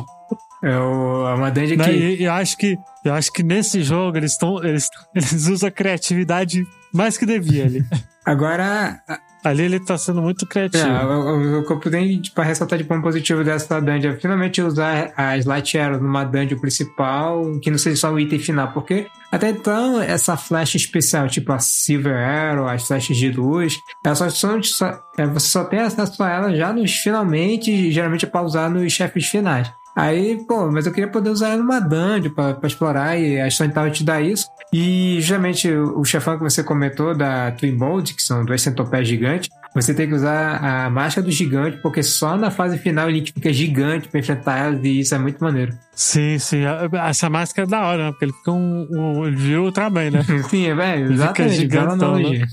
[0.63, 1.91] É, é uma dungeon que.
[1.91, 4.63] E, eu acho que eu acho que nesse jogo eles estão.
[4.63, 6.65] Eles, eles usam a criatividade
[6.95, 7.85] mais que devia ali.
[8.25, 9.01] Agora.
[9.45, 10.89] Ali ele tá sendo muito criativo.
[10.89, 15.13] É, o, que eu puder tipo, ressaltar de ponto positivo dessa dungeon é finalmente usar
[15.15, 19.51] a Slight Arrow numa dungeon principal, que não seja só o item final, porque até
[19.51, 24.63] então essa flecha especial, tipo a Silver Arrow, as flechas de luz, elas só são,
[24.63, 28.71] só, é, você só tem acesso a elas já nos finalmente, geralmente é pra usar
[28.71, 29.71] nos chefes finais.
[29.97, 33.49] Aí, pô, mas eu queria poder usar ela numa dungeon pra, pra explorar e a
[33.49, 34.47] Stone Tower te dá isso.
[34.73, 39.49] E justamente o chefão que você comentou da Twin Bolt, que são dois centopés gigantes,
[39.73, 43.53] você tem que usar a máscara do gigante, porque só na fase final ele fica
[43.53, 45.77] gigante pra enfrentar elas e isso é muito maneiro.
[45.95, 46.63] Sim, sim.
[47.09, 48.11] Essa máscara é da hora, né?
[48.11, 48.89] Porque ele fica um.
[48.91, 50.23] um ele vira Ultraman, né?
[50.49, 51.13] sim, é, velho.
[51.13, 51.53] Exatamente.
[51.53, 52.47] Fica gigantão, né?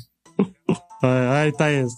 [1.04, 1.96] Aí tá isso.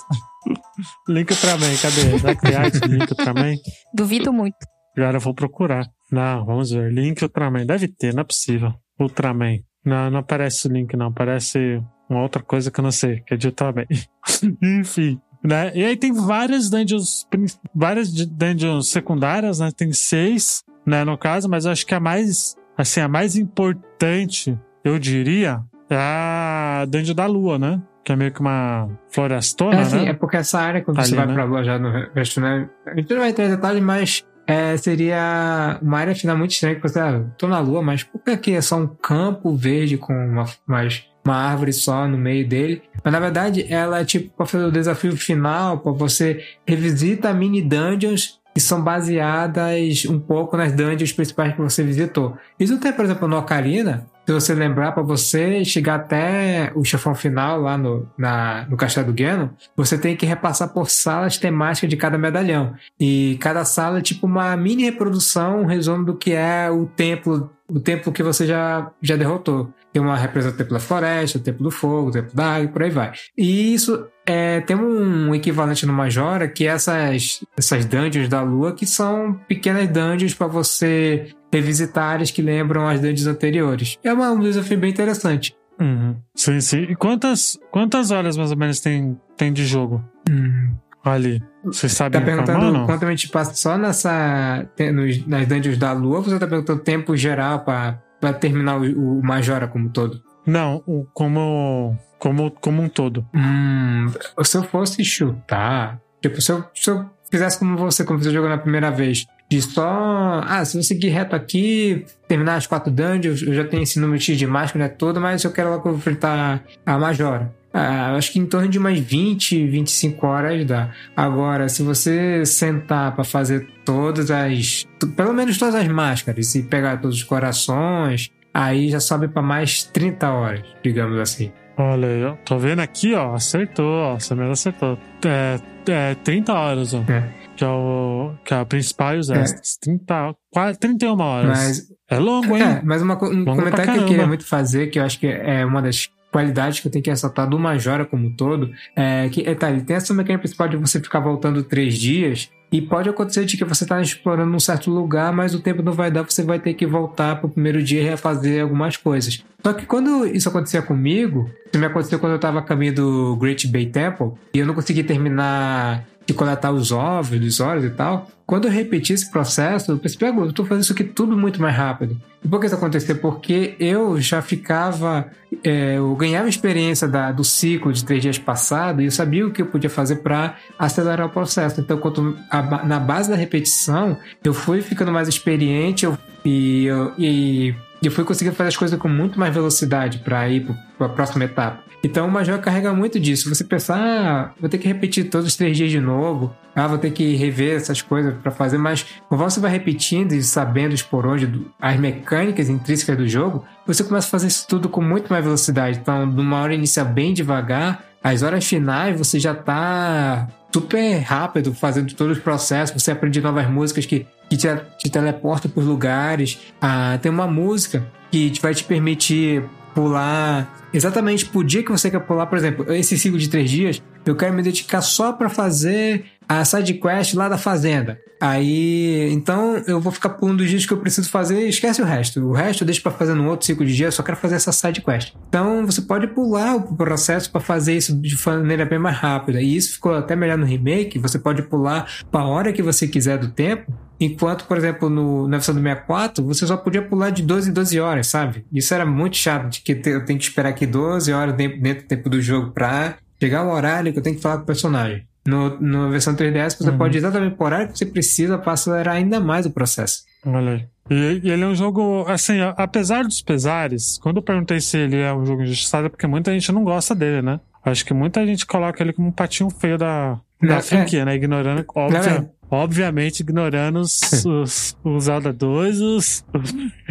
[1.07, 2.19] Link Ultraman, cadê?
[2.19, 3.55] Será que tem arte Link Ultraman?
[3.93, 4.57] Duvido muito.
[4.95, 5.87] Agora eu vou procurar.
[6.11, 6.91] Não, vamos ver.
[6.91, 7.65] Link Ultraman.
[7.65, 8.73] Deve ter, não é possível.
[8.99, 9.59] Ultraman.
[9.83, 11.07] Não, não aparece o link, não.
[11.07, 13.85] Aparece uma outra coisa que eu não sei, que é de Ultraman.
[14.61, 15.19] Enfim.
[15.43, 15.71] Né?
[15.75, 17.27] E aí tem várias dungeons,
[17.75, 19.71] várias dungeons secundárias, né?
[19.75, 24.57] Tem seis, né, no caso, mas eu acho que a mais, assim, a mais importante,
[24.85, 27.81] eu diria, é a dungeon da lua, né?
[28.05, 30.09] Que é meio que uma florestona, é, assim, né?
[30.09, 31.33] É porque essa área, quando Ali, você vai né?
[31.33, 32.69] pra lua já no resto, né?
[32.85, 36.81] A gente não vai ter detalhes, mas é, seria uma área final muito estranha, que
[36.81, 40.13] você, ah, tô na lua, mas por que aqui é só um campo verde com
[40.13, 42.81] uma, mais, uma árvore só no meio dele?
[43.03, 47.61] Mas na verdade ela é tipo para fazer o desafio final, para você revisita mini
[47.61, 52.37] dungeons que são baseadas um pouco nas dungeons principais que você visitou.
[52.59, 57.13] Isso tem, por exemplo, no Ocarina, se você lembrar, para você chegar até o chefão
[57.13, 61.89] final lá no, na, no Castelo do Ganon, você tem que repassar por salas temáticas
[61.89, 62.73] de cada medalhão.
[62.99, 67.51] E cada sala é tipo uma mini reprodução, um resumo do que é o templo,
[67.67, 69.73] o templo que você já, já derrotou.
[69.91, 72.63] Tem uma representação do templo da floresta, o templo do fogo, o templo da água
[72.63, 73.11] e por aí vai.
[73.37, 78.73] E isso é, tem um equivalente no Majora que é essas, essas dungeons da lua,
[78.73, 83.97] que são pequenas dungeons para você revisitar áreas que lembram as dungeons anteriores.
[84.03, 85.55] É uma, um desafio bem interessante.
[85.79, 86.15] Uhum.
[86.35, 86.83] Sim, sim.
[86.83, 90.03] E quantas, quantas horas mais ou menos tem, tem de jogo?
[90.29, 90.73] Hum.
[91.03, 91.43] Ali.
[91.65, 92.85] Você sabe Tá perguntando não?
[92.85, 94.65] quanto a gente passa só nessa.
[94.93, 99.23] nos- nas dungeons da lua ou você tá perguntando tempo geral para terminar o, o
[99.23, 100.21] Majora como todo?
[100.45, 103.25] Não, o- como, como, como um todo.
[103.33, 104.07] Hum,
[104.43, 108.49] se eu fosse chutar, tipo, se eu, se eu fizesse como você, como você jogou
[108.49, 110.41] na primeira vez, de só.
[110.45, 114.19] Ah, se eu seguir reto aqui, terminar as quatro dungeons, eu já tenho esse número
[114.19, 117.53] X de máscara, né, todo, mas eu quero logo enfrentar a Majora.
[117.73, 120.91] Ah, acho que em torno de umas 20, 25 horas dá.
[121.15, 124.85] Agora, se você sentar pra fazer todas as.
[125.15, 129.83] Pelo menos todas as máscaras e pegar todos os corações, aí já sobe pra mais
[129.85, 131.51] 30 horas, digamos assim.
[131.75, 132.33] Olha aí, ó.
[132.45, 133.33] Tô vendo aqui, ó.
[133.33, 134.19] Acertou, ó.
[134.19, 134.97] Você mesmo acertou.
[135.25, 137.03] É, é 30 horas, ó.
[137.11, 137.23] É.
[137.55, 139.41] Que é o, que é a principal e os É.
[139.41, 139.77] extras.
[139.81, 141.47] 30, quase 31 horas.
[141.47, 142.63] Mas É longo, hein?
[142.63, 145.27] É, mas uma um Longo comentário que eu queria muito fazer, que eu acho que
[145.27, 149.29] é uma das qualidades que eu tenho que ressaltar do Majora como um todo, é
[149.29, 152.81] que é, tá, ele tem essa mecânica principal de você ficar voltando três dias, e
[152.81, 156.09] pode acontecer de que você tá explorando um certo lugar, mas o tempo não vai
[156.09, 159.43] dar, você vai ter que voltar pro primeiro dia e refazer algumas coisas.
[159.63, 163.35] Só que quando isso acontecia comigo, isso me aconteceu quando eu tava a caminho do
[163.35, 167.89] Great Bay Temple, e eu não consegui terminar de coletar os ovos, os olhos e
[167.89, 168.29] tal.
[168.45, 171.61] Quando eu repeti esse processo, eu percebi, "Ah, eu tô fazendo isso aqui tudo muito
[171.61, 172.17] mais rápido.
[172.43, 173.15] E por que isso aconteceu?
[173.17, 175.25] Porque eu já ficava.
[175.63, 179.51] é, eu ganhava experiência da- do ciclo de três dias passado e eu sabia o
[179.51, 181.79] que eu podia fazer para acelerar o processo.
[181.79, 187.13] Então, quanto a na base da repetição, eu fui ficando mais experiente eu, e, eu,
[187.17, 190.67] e eu fui conseguindo fazer as coisas com muito mais velocidade para ir
[190.97, 191.79] para a próxima etapa.
[192.03, 193.47] Então, o Major carrega muito disso.
[193.47, 196.97] Você pensar, ah, vou ter que repetir todos os três dias de novo, ah, vou
[196.97, 201.25] ter que rever essas coisas para fazer, mas conforme você vai repetindo e sabendo expor
[201.25, 205.45] onde as mecânicas intrínsecas do jogo, você começa a fazer isso tudo com muito mais
[205.45, 205.99] velocidade.
[205.99, 211.73] Então, de uma hora inicial bem devagar, as horas finais você já tá super rápido
[211.73, 216.59] fazendo todos os processos, você aprende novas músicas que, que te, te teleportam por lugares.
[216.81, 219.63] Ah, tem uma música que vai te permitir
[219.93, 224.01] pular exatamente pro dia que você quer pular, por exemplo, esse ciclo de três dias,
[224.25, 228.19] eu quero me dedicar só para fazer a side quest lá da fazenda.
[228.39, 232.05] Aí, então eu vou ficar pulando os dias que eu preciso fazer e esquece o
[232.05, 232.41] resto.
[232.45, 234.55] O resto eu deixo para fazer num outro ciclo de dias, eu só quero fazer
[234.55, 235.33] essa side quest.
[235.47, 239.61] Então você pode pular o processo para fazer isso de maneira bem mais rápida.
[239.61, 243.07] E isso ficou até melhor no remake, você pode pular para a hora que você
[243.07, 243.93] quiser do tempo.
[244.19, 247.73] Enquanto, por exemplo, no, na versão do 64, você só podia pular de 12 em
[247.73, 248.65] 12 horas, sabe?
[248.71, 252.03] Isso era muito chato, de que eu tenho que esperar aqui 12 horas dentro, dentro
[252.03, 254.67] do tempo do jogo pra chegar o horário que eu tenho que falar com o
[254.67, 255.25] personagem.
[255.45, 256.97] No, na versão 3DS, você Uhum.
[256.97, 260.23] pode ir exatamente por horário que você precisa para acelerar ainda mais o processo.
[260.45, 260.85] Olha aí.
[261.09, 265.17] E, e ele é um jogo, assim, apesar dos pesares, quando eu perguntei se ele
[265.19, 267.59] é um jogo injustiçado, é porque muita gente não gosta dele, né?
[267.83, 270.81] Acho que muita gente coloca ele como um patinho feio da, Não, da é.
[270.81, 271.35] franquia, né?
[271.35, 272.45] Ignorando, é.
[272.73, 276.45] Obviamente, ignorando os, os, os Zelda 2 e os,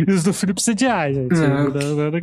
[0.09, 1.35] os do Philips CDI, gente.
[1.35, 1.69] Não,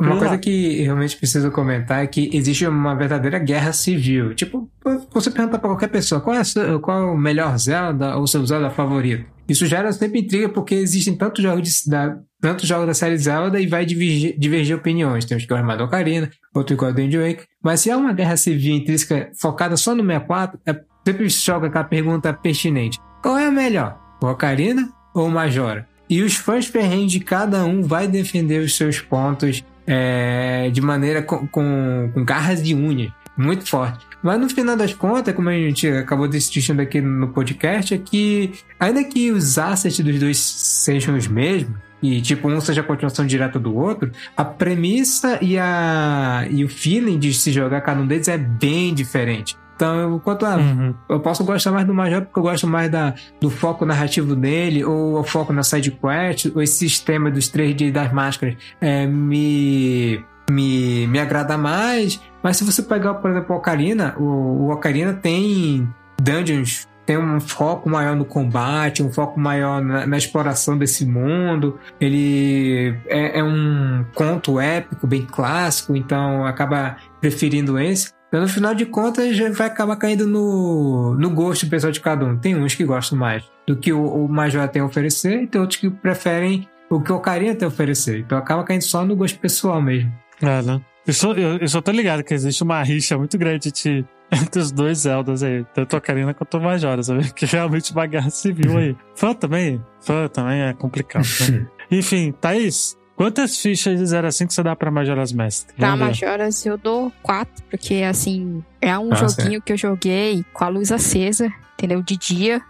[0.00, 0.18] Uma lá.
[0.18, 4.34] coisa que realmente preciso comentar é que existe uma verdadeira guerra civil.
[4.34, 4.70] Tipo,
[5.12, 8.44] você pergunta pra qualquer pessoa qual é, sua- qual é o melhor Zelda ou seu
[8.46, 9.24] Zelda favorito.
[9.48, 13.60] Isso gera sempre intriga porque existem tantos jogos, de, da, tantos jogos da série Zelda
[13.60, 15.24] e vai divergir, divergir opiniões.
[15.24, 17.44] Tem uns que gostam mais do Ocarina, outros que Wind Waker.
[17.62, 21.82] Mas se há uma guerra civil intrínseca focada só no 64, é, sempre joga aquela
[21.84, 22.98] pergunta pertinente.
[23.22, 23.98] Qual é a melhor?
[24.22, 25.86] O Ocarina ou o Majora?
[26.08, 31.22] E os fãs ferrenhos de cada um vai defender os seus pontos é, de maneira
[31.22, 34.06] com, com, com garras de unha, muito forte.
[34.22, 38.52] Mas no final das contas, como a gente acabou discutindo aqui no podcast, é que
[38.78, 43.26] ainda que os assets dos dois sejam os mesmos, e tipo, um seja a continuação
[43.26, 48.06] direta do outro, a premissa e, a, e o feeling de se jogar cada um
[48.06, 49.56] deles é bem diferente.
[49.80, 50.94] Então, eu- quanto a Uhum.
[51.08, 54.84] eu posso gostar mais do Major porque eu gosto mais da, do foco narrativo dele,
[54.84, 60.22] ou o foco na side quest, ou esse sistema dos 3D das máscaras é, me,
[60.50, 62.20] me, me agrada mais.
[62.42, 64.22] Mas se você pegar, por exemplo, o Ocarina, o,
[64.66, 65.88] o Ocarina tem
[66.20, 71.76] dungeons tem um foco maior no combate, um foco maior na, na exploração desse mundo.
[72.00, 78.12] Ele é, é, um conto épico, bem clássico, então acaba preferindo esse.
[78.32, 82.38] No final de contas, já vai acabar caindo no, no gosto pessoal de cada um.
[82.38, 85.60] Tem uns que gostam mais do que o, o Major tem a oferecer, e tem
[85.60, 88.20] outros que preferem o que o Ocarina tem a oferecer.
[88.20, 90.12] Então acaba caindo só no gosto pessoal mesmo.
[90.40, 90.80] É, né?
[91.06, 94.60] Eu só, eu, eu só tô ligado que existe uma rixa muito grande entre, entre
[94.60, 97.30] os dois Zeldas aí, tanto a Ocarina quanto o Majora, sabe?
[97.34, 98.96] Que realmente uma guerra civil aí.
[99.14, 99.84] Fã também?
[100.00, 101.66] Fã também é complicado, né?
[101.90, 105.68] Enfim, Thaís, Quantas fichas de 0 a 5 você dá pra Majora's Mask?
[105.76, 109.64] Pra Majora's eu dou 4, porque assim, é um ah, joguinho certo.
[109.64, 112.02] que eu joguei com a luz acesa, entendeu?
[112.02, 112.62] De dia,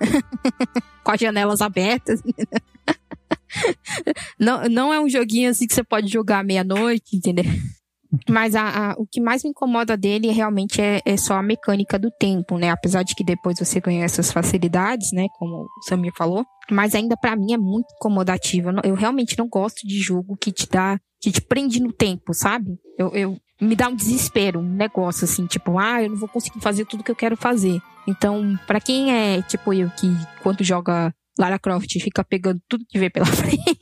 [1.05, 2.21] com as janelas abertas.
[4.37, 7.45] não, não é um joguinho assim que você pode jogar meia-noite, entendeu?
[8.29, 11.99] Mas a, a, o que mais me incomoda dele realmente é, é, só a mecânica
[11.99, 12.71] do tempo, né?
[12.71, 15.27] Apesar de que depois você ganha essas facilidades, né?
[15.39, 16.45] Como o Samir falou.
[16.71, 18.71] Mas ainda para mim é muito incomodativo.
[18.71, 22.35] Eu, eu, realmente não gosto de jogo que te dá, que te prende no tempo,
[22.35, 22.79] sabe?
[22.99, 26.61] Eu, eu me dá um desespero, um negócio assim, tipo, ah, eu não vou conseguir
[26.61, 27.81] fazer tudo que eu quero fazer.
[28.09, 30.09] Então, para quem é tipo eu que
[30.43, 33.79] quando joga Lara Croft fica pegando tudo que vê pela frente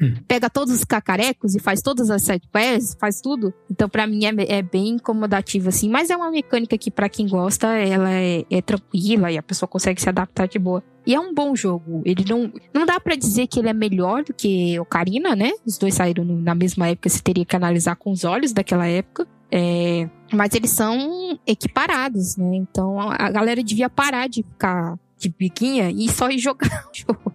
[0.00, 0.14] Hum.
[0.28, 3.52] Pega todos os cacarecos e faz todas as sete quests, faz tudo.
[3.70, 5.88] Então, para mim, é, é, bem incomodativo, assim.
[5.88, 9.66] Mas é uma mecânica que, para quem gosta, ela é, é, tranquila e a pessoa
[9.66, 10.84] consegue se adaptar de boa.
[11.06, 12.02] E é um bom jogo.
[12.04, 12.52] Ele não.
[12.74, 15.52] Não dá para dizer que ele é melhor do que Ocarina, né?
[15.64, 19.26] Os dois saíram na mesma época, você teria que analisar com os olhos daquela época.
[19.50, 22.56] É, mas eles são equiparados, né?
[22.56, 27.32] Então a galera devia parar de ficar de biquinha e só ir jogar o jogo.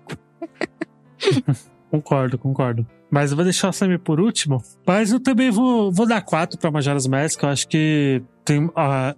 [1.92, 2.88] Concordo, concordo.
[3.12, 4.64] Mas eu vou deixar o Samir por último.
[4.88, 7.44] Mas eu também vou, vou dar quatro para Majora's Mask.
[7.44, 8.72] Eu acho que tem uh,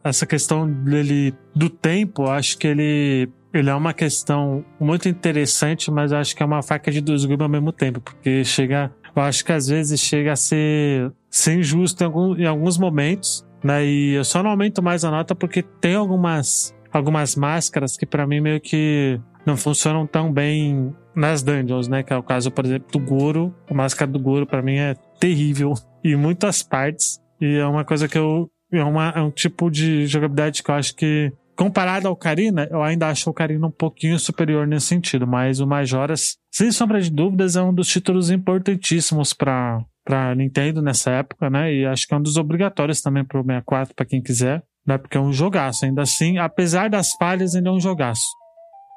[0.04, 2.24] essa questão dele do tempo.
[2.24, 6.46] Eu acho que ele ele é uma questão muito interessante, mas eu acho que é
[6.46, 10.00] uma faca de dois gumes ao mesmo tempo, porque chega, eu acho que às vezes
[10.00, 13.86] chega a ser, ser injusto em, algum, em alguns momentos, né?
[13.86, 18.26] E eu só não aumento mais a nota porque tem algumas algumas máscaras que para
[18.26, 22.04] mim meio que não funcionam tão bem nas dungeons, né?
[22.04, 23.54] Que é o caso, por exemplo, do Goro.
[23.70, 27.20] A máscara do Goro para mim é terrível em muitas partes.
[27.40, 28.50] E é uma coisa que eu.
[28.72, 31.32] É, uma, é um tipo de jogabilidade que eu acho que.
[31.56, 35.68] Comparado ao Karina, eu ainda acho o Karina um pouquinho superior nesse sentido, mas o
[35.68, 41.50] Majoras, sem sombra de dúvidas, é um dos títulos importantíssimos para para Nintendo nessa época,
[41.50, 41.74] né?
[41.74, 44.98] E acho que é um dos obrigatórios também para o 64 para quem quiser, né?
[44.98, 48.26] Porque é um jogaço, ainda assim, apesar das falhas, ainda é um jogaço.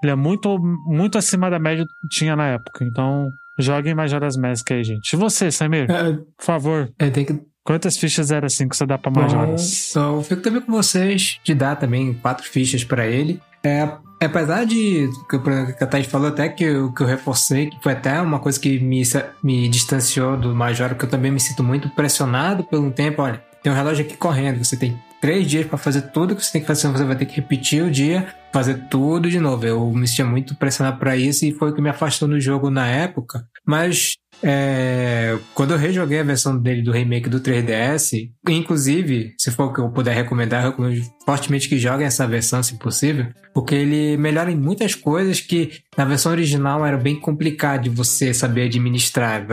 [0.03, 2.84] Ele é muito, muito acima da média que tinha na época.
[2.84, 5.12] Então, joguem Majora's Mask aí, gente.
[5.12, 5.90] E você, Samir?
[5.90, 6.92] É, por favor.
[6.99, 7.40] É, tem que...
[7.64, 9.90] Quantas fichas era assim que você dá pra Majora's?
[9.92, 13.40] Bom, então, eu fico também com vocês de dar também quatro fichas para ele.
[13.64, 13.90] É,
[14.22, 15.38] apesar de que,
[15.76, 18.61] que a Thaís falou até que eu, que eu reforcei, que foi até uma coisa
[18.61, 19.03] que me,
[19.42, 23.22] me distanciou do Major, que eu também me sinto muito pressionado pelo tempo.
[23.22, 26.53] Olha, tem um relógio aqui correndo, você tem três dias para fazer tudo que você
[26.53, 29.67] tem que fazer, você vai ter que repetir o dia, fazer tudo de novo.
[29.67, 32.71] Eu me sentia muito pressionado para isso e foi o que me afastou do jogo
[32.71, 33.47] na época.
[33.67, 39.64] Mas é, quando eu rejoguei a versão dele do remake do 3DS, inclusive, se for
[39.64, 43.75] o que eu puder recomendar, eu recomendo fortemente que joguem essa versão, se possível, porque
[43.75, 48.67] ele melhora em muitas coisas que na versão original era bem complicado de você saber
[48.67, 49.47] administrar.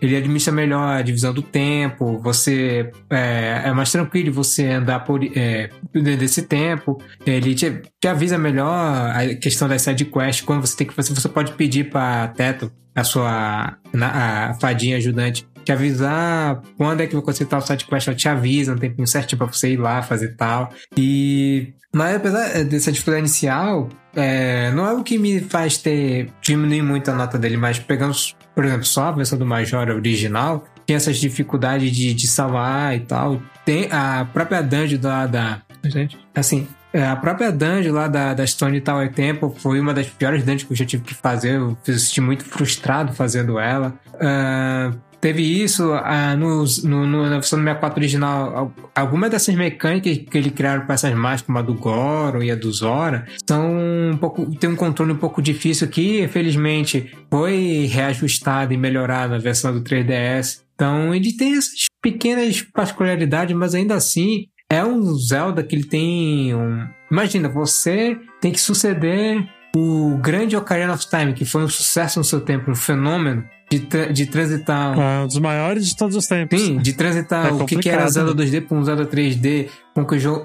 [0.00, 5.20] Ele administra melhor a divisão do tempo, você é, é mais tranquilo você andar por
[5.36, 10.76] é, desse tempo, ele te, te avisa melhor a questão das side quests, quando você
[10.76, 16.62] tem que fazer, você pode pedir para Teto a sua a fadinha ajudante te avisar
[16.78, 19.46] quando é que você tá o site quest, ela te avisa um tempinho certinho pra
[19.46, 20.72] você ir lá fazer tal.
[20.96, 21.74] E.
[21.94, 27.10] Mas apesar dessa dificuldade inicial, é, não é o que me faz ter diminuir muito
[27.10, 28.14] a nota dele, mas pegando,
[28.54, 33.00] por exemplo, só a versão do Major original, tem essas dificuldades de, de salvar e
[33.00, 33.42] tal.
[33.64, 35.26] Tem a própria dungeon da.
[35.26, 39.92] da gente, assim, é, a própria dungeon lá da, da Stone Tower Temple foi uma
[39.92, 41.56] das piores dungeons que eu já tive que fazer.
[41.56, 43.94] Eu me senti muito frustrado fazendo ela.
[44.14, 48.72] Uh, teve isso uh, no, no, no, na versão do 64 original.
[48.94, 52.54] Algumas dessas mecânicas que ele criaram para essas mágicas, como a do Goron e a
[52.54, 58.72] do Zora, são um pouco, tem um controle um pouco difícil que, infelizmente, foi reajustado
[58.72, 60.60] e melhorado na versão do 3DS.
[60.74, 66.54] Então, ele tem essas pequenas particularidades, mas ainda assim é um Zelda que ele tem
[66.54, 66.86] um.
[67.10, 72.24] Imagina, você tem que suceder o grande Ocarina of Time, que foi um sucesso no
[72.24, 73.44] seu tempo, um fenômeno.
[73.70, 74.98] De, tra de transitar.
[74.98, 76.60] É um dos maiores de todos os tempos.
[76.60, 78.44] Sim, de transitar É o que, que era Zelda né?
[78.44, 79.68] 2D para um Zelda 3D,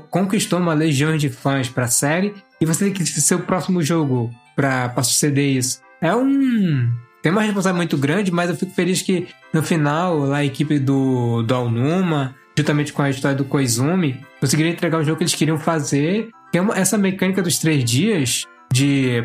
[0.10, 4.30] conquistou, uma legião de fãs pra série, e você tem que ser o próximo jogo
[4.56, 5.82] pra suceder isso.
[6.02, 6.92] É um.
[7.22, 10.78] Tem uma responsabilidade muito grande, mas eu fico feliz que no final lá, a equipe
[10.78, 15.34] do, do Alnuma, juntamente com a história do Koizumi, conseguiram entregar o jogo que eles
[15.34, 18.44] queriam fazer, que é uma- essa mecânica dos três dias
[18.74, 19.24] de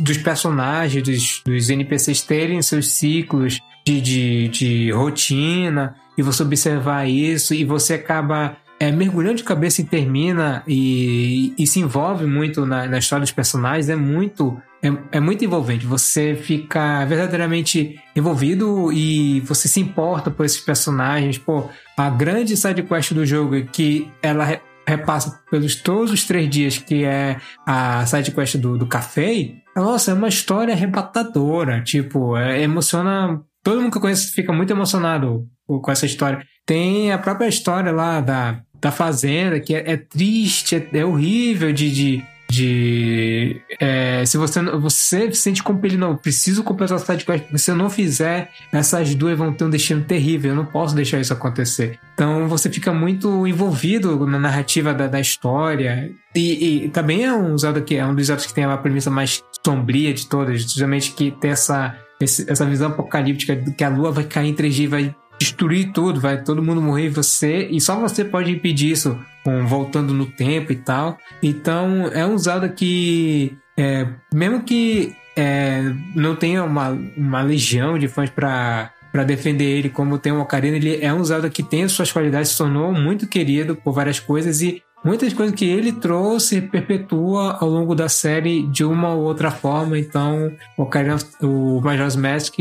[0.00, 7.08] dos personagens, dos, dos NPCs terem seus ciclos de, de, de rotina, e você observar
[7.08, 12.64] isso, e você acaba é, mergulhando de cabeça e termina e, e se envolve muito
[12.64, 15.86] na, na história dos personagens, é muito, é, é muito envolvente.
[15.86, 21.38] Você fica verdadeiramente envolvido e você se importa por esses personagens.
[21.38, 26.48] Pô, a grande side quest do jogo é que ela repassa pelos todos os três
[26.48, 27.36] dias, que é
[27.66, 29.52] a side quest do, do café.
[29.76, 31.82] Nossa, é uma história arrebatadora.
[31.82, 33.40] Tipo, é, emociona.
[33.62, 36.42] Todo mundo que eu conheço fica muito emocionado com com essa história.
[36.64, 41.72] Tem a própria história lá da, da Fazenda, que é, é triste, é, é horrível
[41.72, 41.90] de.
[41.90, 47.58] de, de é, se você, você se sente compelido, não, preciso completar essa sidequest, porque
[47.58, 51.20] se eu não fizer, essas duas vão ter um destino terrível, eu não posso deixar
[51.20, 51.98] isso acontecer.
[52.14, 56.10] Então você fica muito envolvido na narrativa da, da história.
[56.34, 59.42] E, e também é um que é um dos Zeldas que tem a premissa mais
[59.64, 64.24] sombria de todas, justamente que tem essa, essa visão apocalíptica de que a lua vai
[64.24, 68.24] cair em 3G e vai destruir tudo, vai todo mundo morrer você, e só você
[68.24, 71.16] pode impedir isso, com, voltando no tempo e tal.
[71.42, 78.08] Então é um Zelda que, é, mesmo que é, não tenha uma, uma legião de
[78.08, 81.84] fãs pra para defender ele como tem o Ocarina, ele é um Zelda que tem
[81.84, 85.92] as suas qualidades, se tornou muito querido por várias coisas e muitas coisas que ele
[85.92, 89.98] trouxe perpetua ao longo da série de uma ou outra forma.
[89.98, 92.54] Então, o Ocarina, o Majora's Mask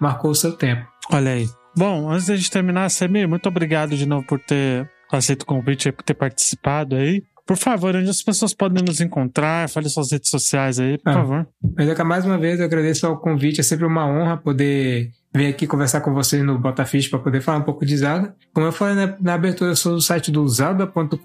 [0.00, 0.84] marcou o seu tempo.
[1.10, 1.46] Olha aí.
[1.76, 5.88] Bom, antes da gente terminar, Samir, muito obrigado de novo por ter aceito o convite
[5.88, 7.22] e por ter participado aí.
[7.46, 9.68] Por favor, onde as pessoas podem nos encontrar?
[9.68, 11.14] Fale suas redes sociais aí, por Ah.
[11.14, 11.48] favor.
[11.76, 15.66] Mas mais uma vez eu agradeço ao convite, é sempre uma honra poder vir aqui
[15.66, 18.34] conversar com vocês no Botafish para poder falar um pouco de Zelda.
[18.52, 21.18] Como eu falei na, na abertura, eu sou do site do zelda.com.br,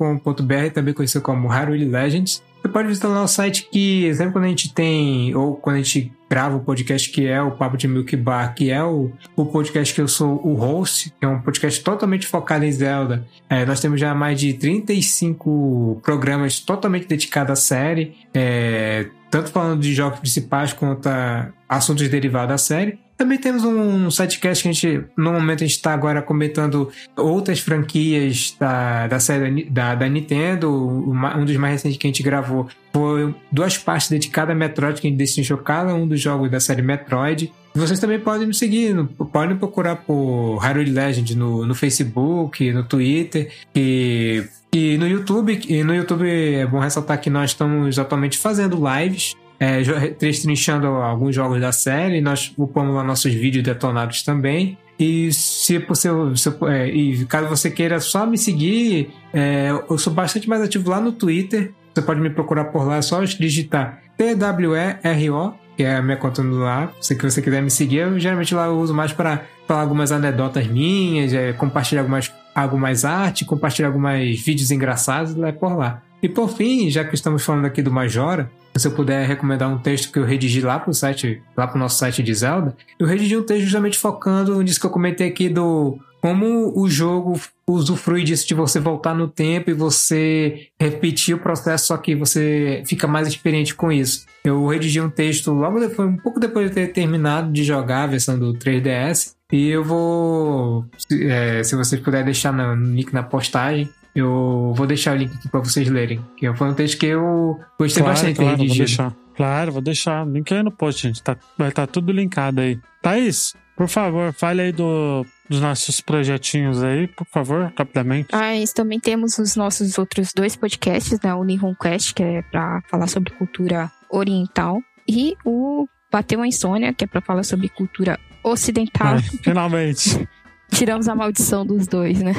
[0.74, 2.42] também conhecido como Hyrule Legends.
[2.62, 5.80] Você pode visitar lá o site que sempre quando a gente tem, ou quando a
[5.80, 9.46] gente grava o podcast que é o Papo de Milk Bar, que é o, o
[9.46, 13.26] podcast que eu sou o host, que é um podcast totalmente focado em Zelda.
[13.50, 19.82] É, nós temos já mais de 35 programas totalmente dedicados à série, é, tanto falando
[19.82, 23.00] de jogos principais quanto a assuntos derivados da série.
[23.20, 27.60] Também temos um sidecast que a gente, no momento, a gente está agora comentando outras
[27.60, 30.72] franquias da, da série da da, Nintendo.
[30.72, 35.08] Um dos mais recentes que a gente gravou foi duas partes dedicadas a Metroid, que
[35.08, 37.52] a gente decidiu cada um dos jogos da série Metroid.
[37.76, 38.96] Vocês também podem nos seguir,
[39.34, 45.60] podem procurar por Hyrule Legend no, no Facebook, no Twitter e, e no YouTube.
[45.68, 49.82] E no YouTube é bom ressaltar que nós estamos atualmente fazendo lives é,
[50.18, 52.22] destrinchando alguns jogos da série.
[52.22, 54.78] Nós upamos lá nossos vídeos detonados também.
[55.00, 60.14] E se possível, se, é, e caso você queira só me seguir, é, eu sou
[60.14, 61.72] bastante mais ativo lá no Twitter.
[61.94, 66.44] Você pode me procurar por lá, é só digitar TWERO, que é a minha conta
[66.44, 66.92] no lá.
[67.00, 70.68] Se você quiser me seguir, eu geralmente lá eu uso mais para falar algumas anedotas
[70.68, 76.02] minhas, é, compartilhar algumas, algumas arte, compartilhar alguns vídeos engraçados, lá é por lá.
[76.22, 79.78] E por fim, já que estamos falando aqui do Majora, se eu puder recomendar um
[79.78, 83.36] texto que eu redigi lá pro site, lá pro nosso site de Zelda, eu redigi
[83.36, 88.48] um texto justamente focando nisso que eu comentei aqui do como o jogo usufrui disso
[88.48, 93.28] de você voltar no tempo e você repetir o processo, só que você fica mais
[93.28, 94.26] experiente com isso.
[94.44, 98.08] Eu redigi um texto logo depois, um pouco depois de ter terminado de jogar a
[98.08, 103.24] versão do 3DS, e eu vou, se, é, se vocês puderem deixar no link na
[103.24, 103.90] postagem,
[104.20, 106.24] eu vou deixar o link aqui para vocês lerem.
[106.38, 109.16] Que foi um texto que eu gostei Claro, bastante claro, vou deixar.
[109.36, 110.28] Claro, vou deixar.
[110.28, 111.24] Link aí no post, gente.
[111.24, 112.80] Tá, vai estar tudo linkado aí.
[113.02, 118.28] Thaís, por favor, fale aí do, dos nossos projetinhos aí, por favor, rapidamente.
[118.34, 121.34] Mas também temos os nossos outros dois podcasts, né?
[121.34, 126.94] O Nihon Quest, que é pra falar sobre cultura oriental, e o Bateu a Insônia,
[126.94, 129.16] que é pra falar sobre cultura ocidental.
[129.16, 130.28] Ai, finalmente.
[130.72, 132.34] Tiramos a maldição dos dois, né?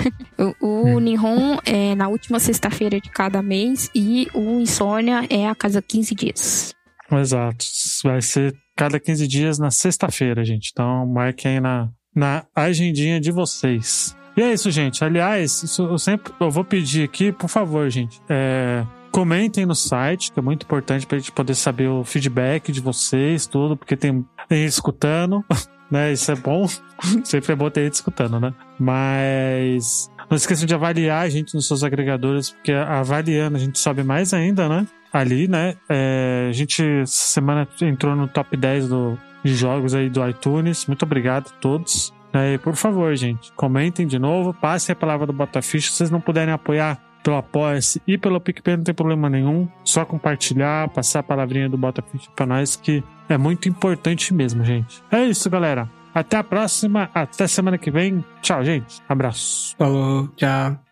[0.60, 5.54] O, o Nihon é na última sexta-feira de cada mês e o Insônia é a
[5.54, 6.74] cada 15 dias.
[7.10, 7.64] Exato.
[8.04, 10.70] Vai ser cada 15 dias na sexta-feira, gente.
[10.72, 14.16] Então marquem aí na, na agendinha de vocês.
[14.36, 15.04] E é isso, gente.
[15.04, 18.20] Aliás, isso eu sempre eu vou pedir aqui, por favor, gente.
[18.28, 22.80] é, comentem no site, que é muito importante pra gente poder saber o feedback de
[22.80, 25.44] vocês, tudo, porque tem, tem gente escutando.
[25.90, 26.12] né?
[26.12, 26.66] Isso é bom.
[27.24, 28.52] Sempre é bom ter gente escutando, né?
[28.78, 34.02] Mas não esqueçam de avaliar a gente nos seus agregadores, porque avaliando a gente sobe
[34.02, 34.86] mais ainda, né?
[35.12, 35.74] Ali, né?
[35.88, 40.86] É, a gente essa semana entrou no top 10 do, de jogos aí do iTunes.
[40.86, 42.12] Muito obrigado a todos.
[42.32, 45.90] É, por favor, gente, comentem de novo, passem a palavra do Botafish.
[45.90, 49.68] Se vocês não puderem apoiar pelo Apoia-se e pelo PicPay, não tem problema nenhum.
[49.84, 55.02] Só compartilhar, passar a palavrinha do Botafish pra nós, que é muito importante mesmo, gente.
[55.10, 55.88] É isso, galera.
[56.14, 58.24] Até a próxima, até semana que vem.
[58.42, 59.00] Tchau, gente.
[59.08, 59.76] Abraço.
[59.76, 60.89] Falou, tchau.